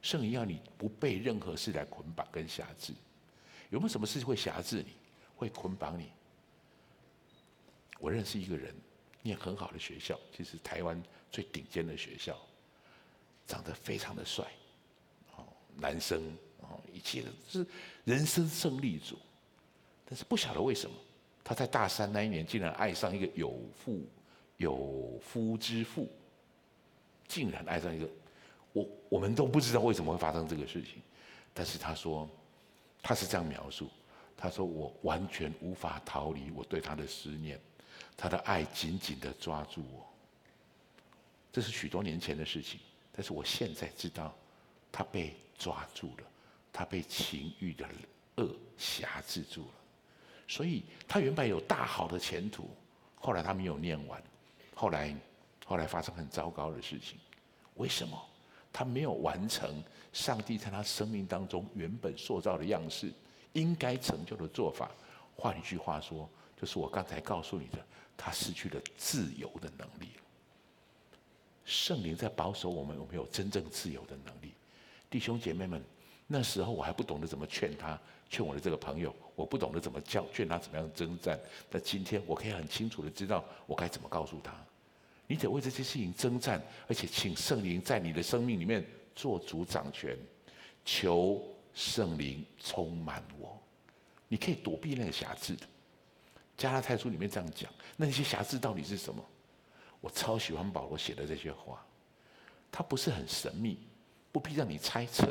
[0.02, 2.92] 圣灵要你不被任何事来捆绑跟辖制。
[3.70, 4.92] 有没有什么事会辖制你，
[5.36, 6.10] 会捆绑你？
[8.04, 8.74] 我认识一个人，
[9.22, 12.38] 念很好的学校，其实台湾最顶尖的学校。
[13.46, 14.44] 长得非常的帅，
[15.36, 15.44] 哦，
[15.76, 16.22] 男生
[16.60, 17.66] 哦，一切的是
[18.04, 19.18] 人生胜利组，
[20.06, 20.94] 但是不晓得为什么，
[21.42, 24.02] 他在大三那一年竟然爱上一个有妇
[24.56, 26.10] 有夫之妇，
[27.28, 28.08] 竟然爱上一个，
[28.72, 31.02] 我我们都不知道为什么会发生这个事情，
[31.52, 32.28] 但是他说
[33.02, 33.90] 他是这样描述，
[34.38, 37.60] 他说我完全无法逃离我对他的思念，
[38.16, 40.06] 他的爱紧紧的抓住我，
[41.52, 42.80] 这是许多年前的事情。
[43.12, 44.34] 但是我现在知道，
[44.90, 46.24] 他被抓住了，
[46.72, 47.86] 他被情欲的
[48.36, 49.74] 恶辖制住了，
[50.48, 52.68] 所以他原本有大好的前途，
[53.14, 54.22] 后来他没有念完，
[54.74, 55.14] 后来
[55.64, 57.18] 后来发生很糟糕的事情。
[57.76, 58.20] 为什么？
[58.72, 59.80] 他没有完成
[60.12, 63.12] 上帝在他生命当中原本塑造的样式，
[63.52, 64.90] 应该成就的做法。
[65.36, 66.28] 换一句话说，
[66.60, 67.78] 就是我刚才告诉你的，
[68.16, 70.08] 他失去了自由的能力。
[71.64, 74.52] 圣灵在保守我们有没有真正自由的能力？
[75.08, 75.82] 弟兄姐妹们，
[76.26, 77.98] 那时候我还不懂得怎么劝他，
[78.28, 81.38] 劝我的这个朋友，我不懂得怎么教劝他怎么样征战。
[81.70, 84.54] 但今天我可以很清楚的知道，我该怎么告诉他。
[85.26, 90.18] 你得为这些事情征战，而且请圣灵在你的生命里面做主掌权，
[90.84, 93.58] 求圣灵充满我。
[94.28, 95.56] 你可以躲避那个瑕疵。
[96.56, 99.24] 加拉太书里面这样讲，那些瑕疵到底是什么？
[100.00, 101.84] 我超喜欢保罗写的这些话，
[102.70, 103.78] 他不是很神秘，
[104.30, 105.28] 不必让你猜测，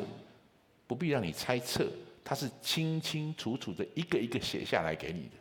[0.86, 1.88] 不必让你猜测，
[2.24, 5.36] 他是清清楚楚的一个一个写下来给你的。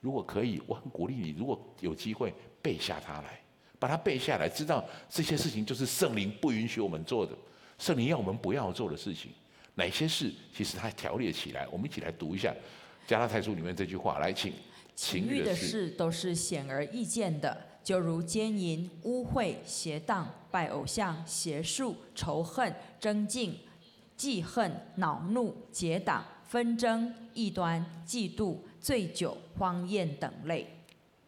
[0.00, 3.40] 如果可以，我很鼓励你，如果有机会背下它来。
[3.80, 7.32] 把它背下来，知道这些事情就是圣灵不允许我们做的，
[7.78, 9.30] 圣灵要我们不要做的事情。
[9.76, 12.50] 哪些事其实它条列起来，我们一起来读一下
[13.08, 14.52] 《加拉太书》里面这句话，来，请。
[14.98, 23.56] 情欲的事都是显而易见的，就如奸淫、污秽、邪荡、拜偶像、邪术、仇恨、争竞、
[24.16, 30.66] 记恨、恼怒、结党、纷争、异端、嫉妒、醉酒、荒宴等类。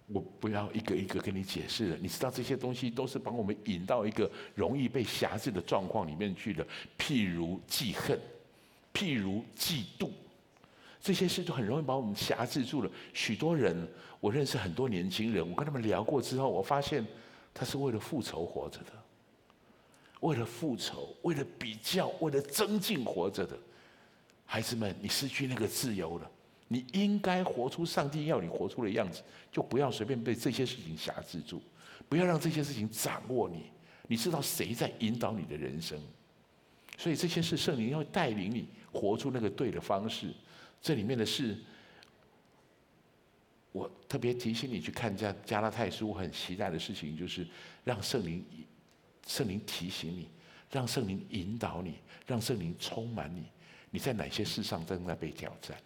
[0.08, 6.66] 我不要一个一个跟你解释了，你知道这些东西都是把我们引到一个容易被辖制的状况里面去的。
[6.98, 8.18] 譬如记恨，
[8.92, 10.10] 譬如嫉妒，
[11.00, 12.90] 这些事都很容易把我们辖制住了。
[13.14, 13.88] 许多人，
[14.20, 17.04] 我认识很多年轻人，我跟他们聊过之后，我发现
[17.54, 18.92] 他是为了复仇活着的，
[20.20, 23.56] 为了复仇，为了比较，为了增进活着的。
[24.44, 26.30] 孩子们，你失去那个自由了。
[26.68, 31.60] 你应该活出上帝要你活出的样子，就不要随便被这些事情辖制住，
[32.08, 33.70] 不要让这些事情掌握你。
[34.06, 35.98] 你知道谁在引导你的人生？
[36.98, 40.34] 所以这些事圣灵要带领你活出那个对的方式。
[40.80, 41.58] 这里面的事，
[43.72, 46.08] 我特别提醒你去看加加拉太书。
[46.08, 47.46] 我很期待的事情就是
[47.84, 48.44] 让圣灵
[49.26, 50.28] 圣灵提醒你，
[50.70, 53.46] 让圣灵引导你，让圣灵充满你。
[53.90, 55.76] 你在哪些事上正在被挑战？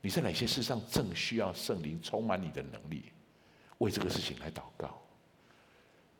[0.00, 3.04] 你在哪些事上正需要圣灵充满你的能力？
[3.78, 5.00] 为这个事情来祷告。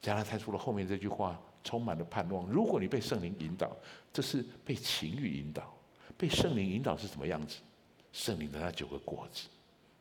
[0.00, 2.46] 加拉太书的后面这句话充满了盼望。
[2.46, 3.76] 如果你被圣灵引导，
[4.12, 5.76] 这是被情欲引导。
[6.20, 7.56] 被圣灵引导是什么样子？
[8.12, 9.48] 圣灵的那九个果子，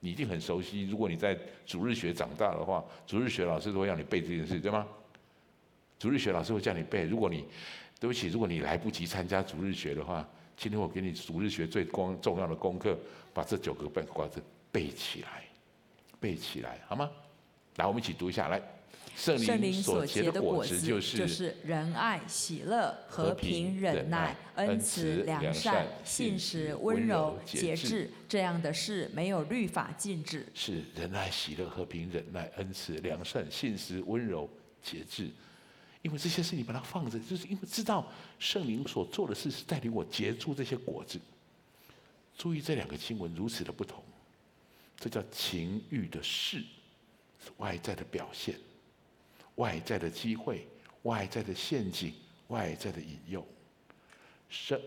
[0.01, 0.83] 你一定很熟悉。
[0.89, 4.85] 如果你在主日学长大的话，主日学老师都会让你背这件事，对吗？
[5.97, 7.05] 主日学老师会叫你背。
[7.05, 7.45] 如果你
[8.01, 10.27] 对不起，如果你来不及参加主日学的话。
[10.61, 12.99] 今天我给你主日学最光重要的功课，
[13.33, 15.45] 把这九个背瓜子背起来，
[16.19, 17.09] 背起来，好吗？
[17.77, 18.61] 来，我们一起读一下来。
[19.15, 28.09] 圣灵所结的果子就是就是仁爱、喜乐、和平、忍耐、恩慈、良善、信实、温柔、节制。
[28.27, 30.45] 这样的事没有律法禁止。
[30.53, 34.49] 是仁爱、喜乐、和平、忍耐、恩慈、良善、信实、温柔、
[34.81, 35.29] 节制。
[36.01, 41.19] 因为这些事你把它放着，就是因为知道圣灵所做的事是带领我结出这些果子。
[42.37, 44.01] 注意这两个经文如此的不同，
[44.97, 46.63] 这叫情欲的事，
[47.43, 48.55] 是外在的表现，
[49.59, 50.65] 外在的机会，
[51.03, 52.13] 外在的陷阱，
[52.47, 53.45] 外在的引诱。
[54.49, 54.81] 圣，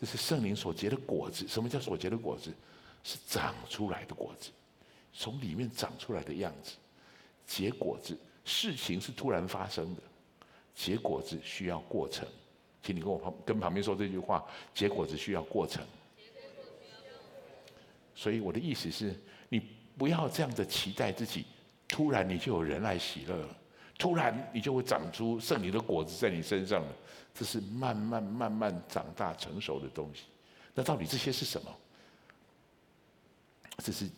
[0.00, 1.46] 这是圣灵所结的果子。
[1.48, 2.54] 什么叫所结的果子？
[3.02, 4.50] 是长出来的果子，
[5.12, 6.76] 从里面长出来的样子，
[7.44, 8.16] 结果子。
[8.44, 10.02] 事情是突然发生的，
[10.74, 12.26] 结果子需要过程，
[12.82, 15.84] 请你跟我旁跟旁边说这句话：结果子需要过程。
[18.14, 19.14] 所以我的意思是，
[19.48, 19.60] 你
[19.98, 21.44] 不要这样的期待自己，
[21.88, 23.56] 突然你就有仁爱喜乐了，
[23.98, 26.92] 突然你就会长出圣灵的果子在你身上了。
[27.34, 30.24] 这是慢慢慢慢长大成熟的东西。
[30.74, 31.74] 那到底这些是什么？
[33.78, 34.08] 这是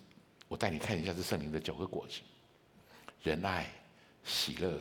[0.46, 2.20] 我带你看一下这圣灵的九个果子：
[3.22, 3.66] 仁爱。
[4.24, 4.78] 喜乐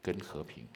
[0.00, 0.66] 跟和平，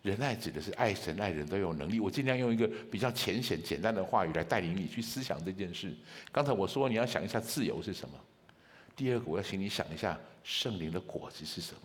[0.00, 1.98] 仁爱指的是爱神爱人都有能力。
[1.98, 5.92] 我尽量用一个比较浅显简单的话语来带领你去思想这件事。
[6.30, 8.14] 刚才我说你要想一下自由是什么，
[8.96, 11.80] 第二个我要请你想一下圣灵的果子是什么。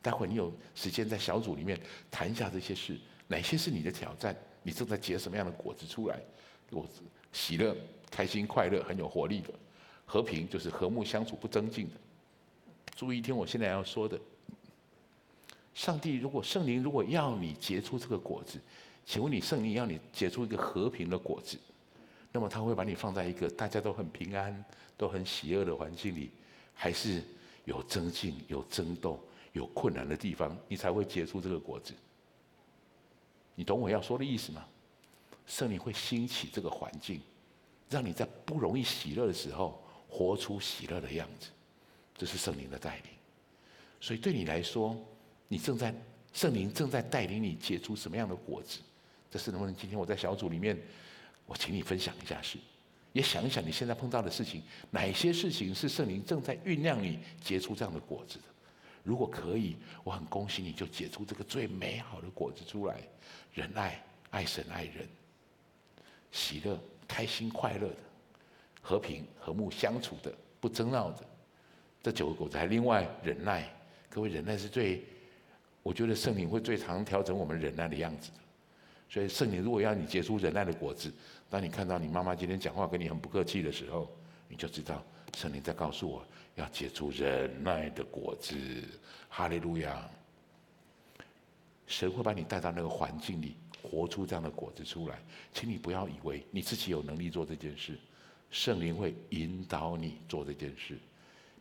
[0.00, 4.36] 待会你有时间在小组里面谈一下这些事，哪些是你的挑战？
[4.62, 6.20] 你正在结什么样的果子出来？
[6.70, 7.02] 果子
[7.32, 7.76] 喜乐、
[8.10, 9.50] 开心、快乐、很有活力的；
[10.04, 11.94] 和平就是和睦相处、不争竞的。
[12.96, 14.18] 注意听我现在要说的。
[15.74, 18.60] 上帝如果圣灵如果要你结出这个果子，
[19.04, 21.58] 请问你圣灵要你结出一个和平的果子，
[22.30, 24.64] 那么他会把你放在一个大家都很平安、
[24.96, 26.30] 都很喜乐的环境里，
[26.74, 27.22] 还是
[27.64, 29.22] 有争竞、有争斗、
[29.52, 31.94] 有困难的地方，你才会结出这个果子？
[33.54, 34.64] 你懂我要说的意思吗？
[35.46, 37.20] 圣灵会兴起这个环境，
[37.88, 41.50] 让你在不容易喜乐的时候，活出喜乐的样子。
[42.16, 43.06] 这是圣灵的带领。
[44.00, 44.96] 所以对你来说，
[45.48, 45.94] 你正在
[46.32, 48.80] 圣灵正在带领你结出什么样的果子？
[49.30, 50.80] 这是能不能今天我在小组里面，
[51.46, 52.58] 我请你分享一下是，
[53.14, 54.60] 也想一想你现在碰到的事情，
[54.90, 58.44] 哪些事情是圣灵正在酝酿你结出这样的果子的？
[59.04, 62.96] 如果可以，我很恭喜你，就结出这个最美好的果子出来：
[63.52, 65.08] 仁爱、爱神、爱人、
[66.32, 67.96] 喜乐、开心、快乐的、
[68.82, 71.24] 和平、和睦相处的、不争闹的。
[72.02, 73.72] 这九个果子还另外忍耐，
[74.08, 75.04] 各位忍耐是最，
[75.84, 78.32] 我觉得圣灵会最常调整我们忍耐的样子。
[79.08, 81.12] 所以圣灵如果要你结出忍耐的果子，
[81.48, 84.10] 当你看到你妈妈今天讲话跟你很不客气的时候，
[84.48, 85.04] 你就知道
[85.36, 86.26] 圣灵在告诉我
[86.56, 88.56] 要结出忍耐的果子。
[89.28, 90.08] 哈利路亚！
[91.86, 95.18] 神会把你带到那个环境里，活出这样的果子出来。
[95.52, 97.98] 请你不要以为你自己有能力做这件事，
[98.50, 100.98] 圣灵会引导你做这件事。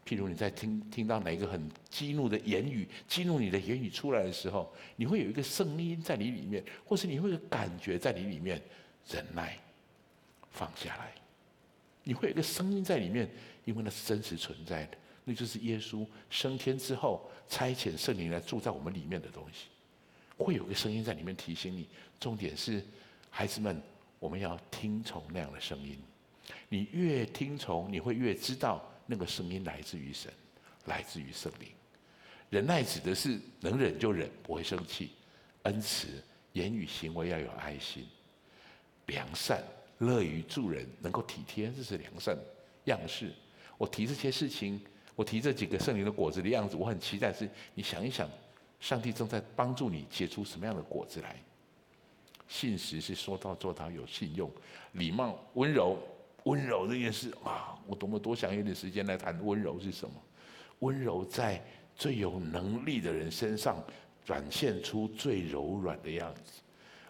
[0.06, 8.62] 譬如你在听听到哪一个很激怒的言语，激怒你的言语出来的时候，你会有一个声音在你里面，或是你会有感觉在你里面，
[9.10, 9.58] 忍耐，
[10.52, 11.14] 放下来。
[12.04, 13.30] 你会有一个声音在里面，
[13.64, 19.68] 因为那是真实存在的，那就是耶稣升天之后差遣圣灵来住在我们里面的东西。
[20.38, 21.88] 会有个声音在里面提醒你，
[22.20, 22.84] 重点是
[23.30, 23.82] 孩子们，
[24.20, 25.98] 我们要听从那样的声音。
[26.68, 28.84] 你越听从，你会越知道。
[29.06, 30.32] 那个声音来自于神，
[30.86, 31.70] 来自于圣灵。
[32.50, 35.08] 忍耐指的是能忍就忍，不会生气；
[35.64, 36.08] 恩慈，
[36.52, 38.04] 言语行为要有爱心；
[39.08, 39.64] 良善，
[39.98, 42.38] 乐于助人，能够体贴，这是良善
[42.86, 43.34] 样式。
[43.78, 44.80] 我提这些事情，
[45.16, 48.30] 我提这几个圣灵的果子的样子，我很期待是你想一想，
[48.80, 51.36] 上帝正在帮助你结出什么样的果子来。
[52.48, 54.48] 信实是说到做到，有信用；
[54.92, 55.98] 礼貌，温柔。
[56.44, 60.16] 温柔这件事啊，我多么多想一点时间来谈温柔是什么。
[60.80, 61.64] 温柔在
[61.96, 63.82] 最有能力的人身上
[64.26, 66.62] 展现出最柔软的样子。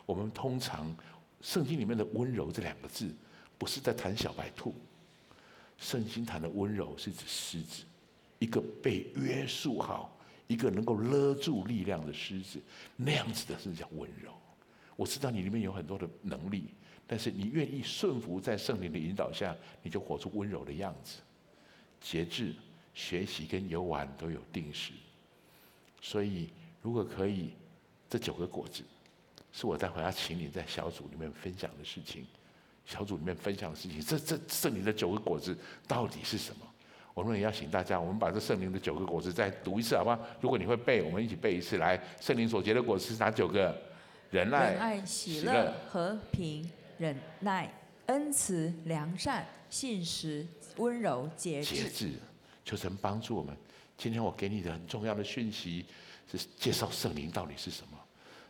[0.06, 0.96] 我们通常
[1.42, 3.12] 圣经里面的温柔这两个字，
[3.58, 4.76] 不是在谈小白兔。
[5.78, 7.84] 圣经谈的温柔是指狮子，
[8.38, 10.16] 一个被约束好，
[10.46, 12.62] 一个能够勒住力量的狮子，
[12.96, 14.32] 那样子的是叫温柔。
[14.96, 16.66] 我知道你里面有很多的能力。
[17.14, 21.20] 但是你愿意顺服在圣灵的引导下，你就活出温柔的样子。
[22.02, 22.56] 节制、
[22.96, 24.94] 学习跟游玩都有定时。
[26.02, 26.50] 所以，
[26.82, 27.52] 如果可以，
[28.10, 28.82] 这九个果子，
[29.52, 32.26] 是我待会要请你在小组里面分享的事情。
[32.84, 35.56] 小组里面分享的事情，这这圣灵的九个果子
[35.88, 36.66] 到底是什么？
[37.14, 40.20] 我们也要请大家，我们把这圣灵的九个果子再读一次，好不好？
[40.42, 41.78] 如果你会背，我们一起背一次。
[41.78, 43.80] 来，圣灵所结的果子是哪九个？
[44.32, 46.68] 仁爱、仁爱、喜乐、和平。
[47.04, 47.70] 忍耐、
[48.06, 50.48] 恩慈、良善、信实、
[50.78, 51.76] 温柔、节制。
[51.76, 52.14] 节制，
[52.64, 53.54] 求神帮助我们。
[53.98, 55.86] 今天我给你的很重要的讯息
[56.32, 58.00] 是介绍圣灵到底是什么。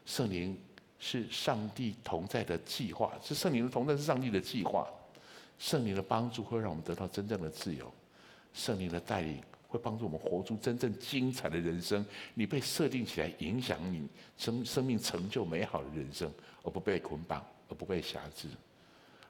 [0.06, 0.56] 圣灵
[1.00, 4.88] 是上帝同在的计划，是圣灵的同在是上帝的计划。
[5.58, 7.92] 圣灵的帮助会让我们得到真正的自由。
[8.54, 12.06] 圣灵的带领会帮助我们活出真正精彩的人生。
[12.36, 16.32] 你被设定起来，影响你生生命成就美好的人生，
[16.62, 17.44] 而不被捆绑。
[17.74, 18.48] 不被辖制，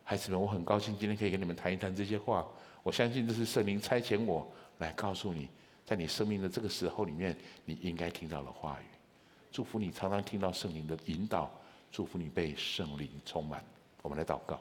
[0.04, 2.46] 孩子们，我很高兴今天可以跟你们谈一谈这些话。
[2.82, 4.46] 我相信这是圣灵差遣我
[4.80, 5.48] 来告诉你，
[5.86, 8.86] 在你生命的这个时候里面，你应该听到的话语。
[9.52, 11.50] 祝福你常常听到圣灵的引导，
[11.92, 13.64] 祝福你被圣灵充满。
[14.02, 14.60] 我们来祷告。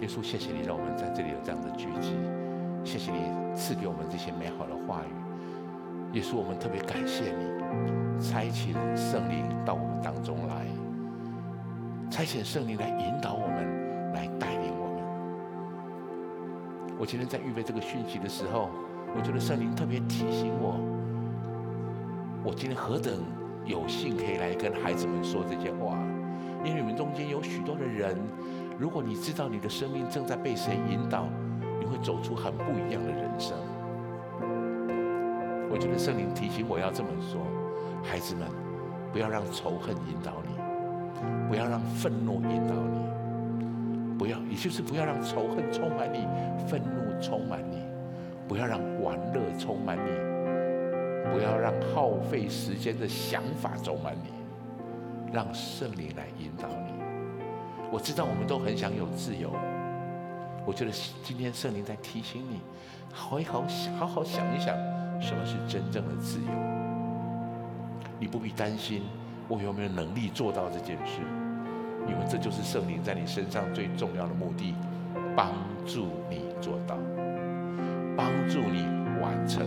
[0.00, 2.14] 耶稣，谢谢你让我们在这里有这样的聚集，
[2.84, 5.23] 谢谢你赐给我们这些美好的话语。
[6.14, 10.64] 耶稣，我们特别感谢你，差遣圣灵到我们当中来，
[12.08, 15.02] 差遣圣灵来引导我们，来带领我们。
[17.00, 18.70] 我今天在预备这个讯息的时候，
[19.16, 20.78] 我觉得圣灵特别提醒我，
[22.44, 23.12] 我今天何等
[23.64, 25.98] 有幸可以来跟孩子们说这些话，
[26.64, 28.16] 因为你们中间有许多的人，
[28.78, 31.26] 如果你知道你的生命正在被谁引导，
[31.80, 33.58] 你会走出很不一样的人生。
[35.74, 37.40] 我觉得圣灵提醒我要这么说：
[38.00, 38.46] 孩子们，
[39.12, 40.54] 不要让仇恨引导你，
[41.48, 46.28] 不要让愤怒引导你，不要，也就是不要让仇恨充满你，
[46.68, 47.82] 愤怒充满你，
[48.46, 50.10] 不要让玩乐充满你，
[51.32, 54.30] 不要让耗费时间的想法充满你，
[55.32, 56.94] 让圣灵来引导你。
[57.90, 59.50] 我知道我们都很想有自由。
[60.64, 60.92] 我觉得
[61.24, 62.60] 今天圣灵在提醒你，
[63.12, 63.64] 好好
[63.98, 64.76] 好好想一想，
[65.24, 66.46] 什么是真正的自由。
[68.20, 69.02] 你不必担心
[69.48, 71.20] 我有没有能力做到这件事，
[72.06, 74.74] 因为这就是圣灵在你身上最重要的目的，
[75.34, 75.50] 帮
[75.86, 76.96] 助你做到，
[78.16, 78.86] 帮助你
[79.22, 79.66] 完成。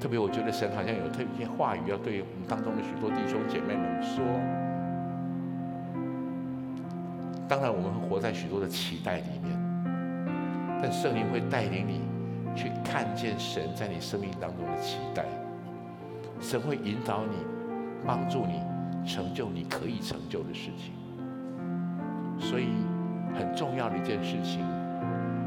[0.00, 4.24] 特别，我觉得神好像有特别一些话语要对我们当中的许多弟兄姐妹们说。
[7.48, 9.56] 当然，我们活在许多的期待里面，
[10.82, 12.00] 但圣灵会带领你
[12.56, 15.24] 去看见神在你生命当中的期待。
[16.40, 17.36] 神会引导你，
[18.04, 18.60] 帮助你
[19.08, 20.92] 成就你可以成就的事情。
[22.38, 22.68] 所以，
[23.34, 24.64] 很重要的一件事情，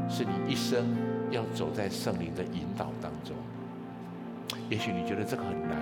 [0.08, 0.84] 是你一生
[1.30, 3.36] 要走在圣灵的引导当中。
[4.68, 5.76] 也许你觉得这个很难，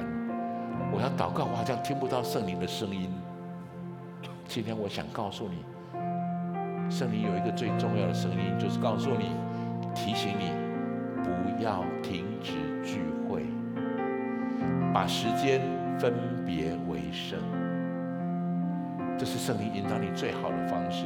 [0.93, 3.11] 我要祷告，我好像听不到圣灵的声音。
[4.47, 5.65] 今天我想告诉你。
[6.91, 9.31] 圣灵有一个最重要的声音，就是告诉你、
[9.95, 10.51] 提醒你，
[11.29, 12.53] 不要停止
[12.83, 13.43] 聚会，
[14.93, 15.61] 把时间
[15.99, 16.13] 分
[16.47, 17.39] 别为圣。
[19.19, 21.05] 这是圣灵引导你最好的方式，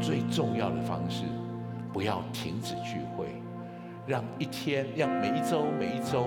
[0.00, 1.24] 最重要的方式。
[1.90, 3.26] 不要停止聚会，
[4.06, 6.26] 让一天，让每一周、每一周，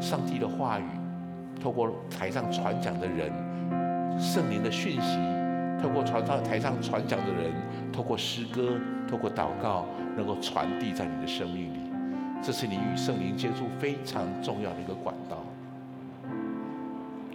[0.00, 0.84] 上帝的话语，
[1.60, 3.30] 透过台上传讲的人，
[4.18, 5.18] 圣灵的讯息。
[5.80, 7.52] 透过传上台上传讲的人，
[7.92, 9.84] 透过诗歌，透过祷告，
[10.16, 11.78] 能够传递在你的生命里，
[12.42, 15.36] 这是你与圣灵接触非常重要的一个管道。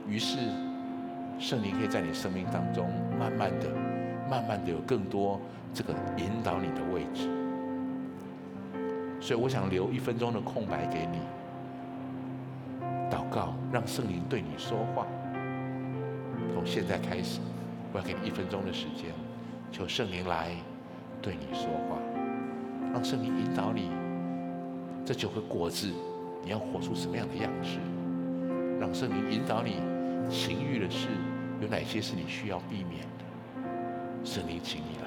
[0.07, 0.37] 于是，
[1.37, 2.89] 圣灵可以在你生命当中，
[3.19, 3.69] 慢慢的、
[4.29, 5.39] 慢慢的有更多
[5.73, 7.29] 这个引导你的位置。
[9.21, 11.19] 所以，我想留一分钟的空白给你，
[13.11, 15.05] 祷告，让圣灵对你说话。
[16.53, 17.39] 从现在开始。
[17.93, 19.05] 我要给你一分钟的时间，
[19.71, 20.49] 求圣灵来
[21.21, 21.97] 对你说话，
[22.93, 23.89] 让圣灵引导你。
[25.05, 25.91] 这九个果子，
[26.43, 27.79] 你要活出什么样的样式？
[28.79, 29.75] 让圣灵引导你，
[30.29, 31.07] 情欲的事
[31.61, 34.25] 有哪些是你需要避免的？
[34.25, 35.06] 圣灵，请你来。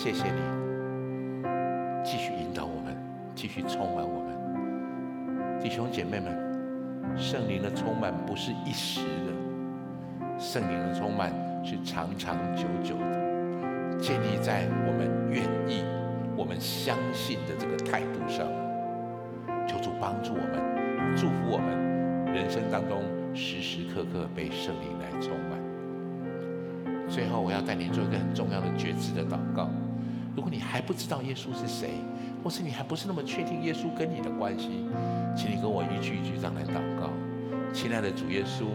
[0.00, 0.40] 谢谢你，
[2.04, 2.96] 继续引导我们，
[3.34, 6.32] 继续充满我们，弟兄姐妹们，
[7.16, 9.32] 圣灵的充满不是一时的，
[10.38, 11.32] 圣灵的充满
[11.64, 15.82] 是长长久久的，建立在我们愿意、
[16.36, 18.46] 我们相信的这个态度上。
[19.66, 23.02] 求主帮助我们，祝福我们，人生当中
[23.34, 25.58] 时时刻刻被圣灵来充满。
[27.08, 29.68] 最后，我要带你做一个很重要的觉知的祷告。
[30.38, 31.90] 如果你还不知道耶稣是谁，
[32.44, 34.86] 或是你还不是那么确定耶稣跟你的关系，
[35.36, 37.10] 请你跟我一句一句这样来祷告。
[37.72, 38.66] 亲爱的主耶稣，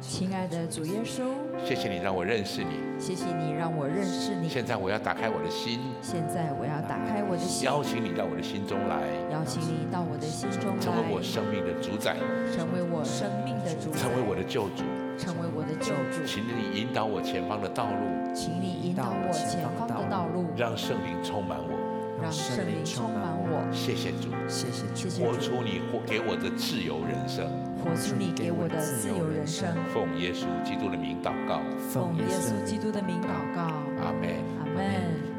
[0.00, 1.24] 亲爱的主耶稣，
[1.66, 4.48] 谢谢你让我认识你，谢谢你让我认识你。
[4.48, 9.02] 现在我要打开我的心，现在我要打开我的心，邀请你到我的心中来，
[9.32, 12.14] 邀请你到我的心中来，成为我生命的主宰，
[12.54, 14.84] 成为我生命的主宰，成为我的救主。
[15.18, 21.74] 成为我的救主，请你引导我前方的道路，请你引导我前方的道路，让圣灵充满我，
[22.22, 23.66] 让圣灵充满我。
[23.72, 27.46] 谢谢主，谢谢主，活出你活给我的自由人生，
[27.82, 29.68] 活出你给我的自由人生。
[29.92, 31.60] 奉耶稣基督的名祷告，
[31.90, 33.72] 奉耶稣基督的名祷告。
[34.02, 34.84] 阿门，阿门。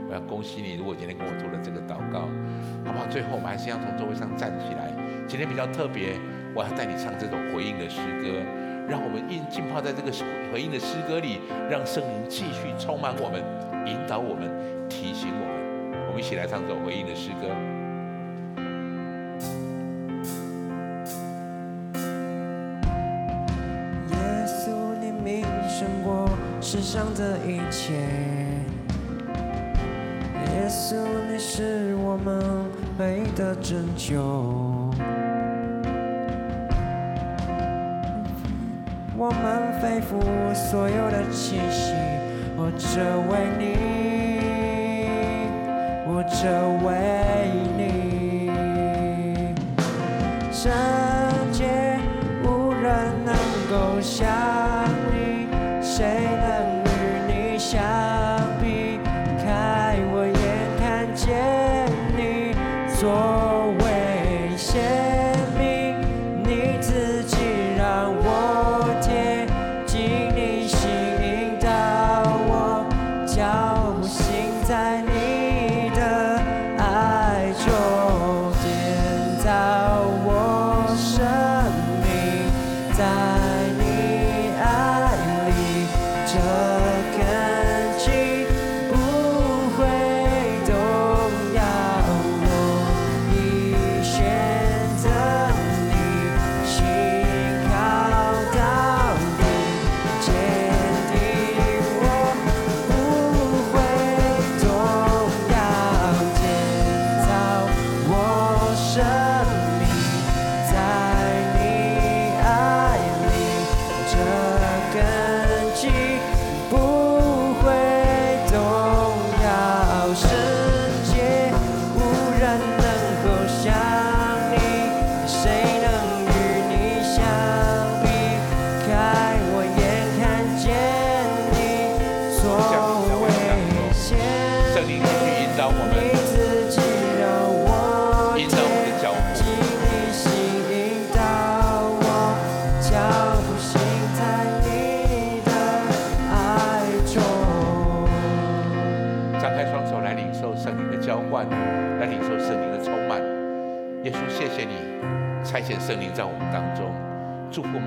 [0.07, 2.27] 我要恭喜你，如果今天跟我做了这个祷告，
[2.83, 3.07] 好不好？
[3.09, 4.91] 最后我们还是要从座位上站起来。
[5.25, 6.19] 今天比较特别，
[6.53, 8.43] 我要带你唱这种回应的诗歌。
[8.87, 10.11] 让我们浸浸泡在这个
[10.51, 13.41] 回应的诗歌里，让圣灵继续充满我们，
[13.87, 14.49] 引导我们，
[14.89, 15.51] 提醒我们。
[16.07, 17.47] 我们一起来唱这首回应的诗歌。
[24.11, 26.29] 耶稣，你名胜过
[26.59, 27.93] 世上的一切。
[30.53, 30.97] 耶稣，
[31.31, 32.65] 你是我们
[32.99, 34.60] 唯一的拯救。
[39.91, 40.17] 背负
[40.53, 41.91] 所有的气息，
[42.55, 44.10] 我只为你，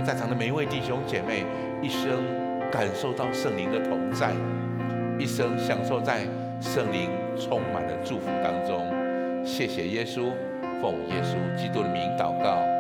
[0.04, 1.46] 在场的每一位弟兄姐妹，
[1.80, 2.22] 一生
[2.70, 4.32] 感受到圣灵的同在，
[5.18, 6.26] 一生享受在
[6.60, 8.84] 圣灵充满的祝福当中。
[9.46, 10.30] 谢谢耶稣，
[10.82, 12.73] 奉耶稣基督的名祷告。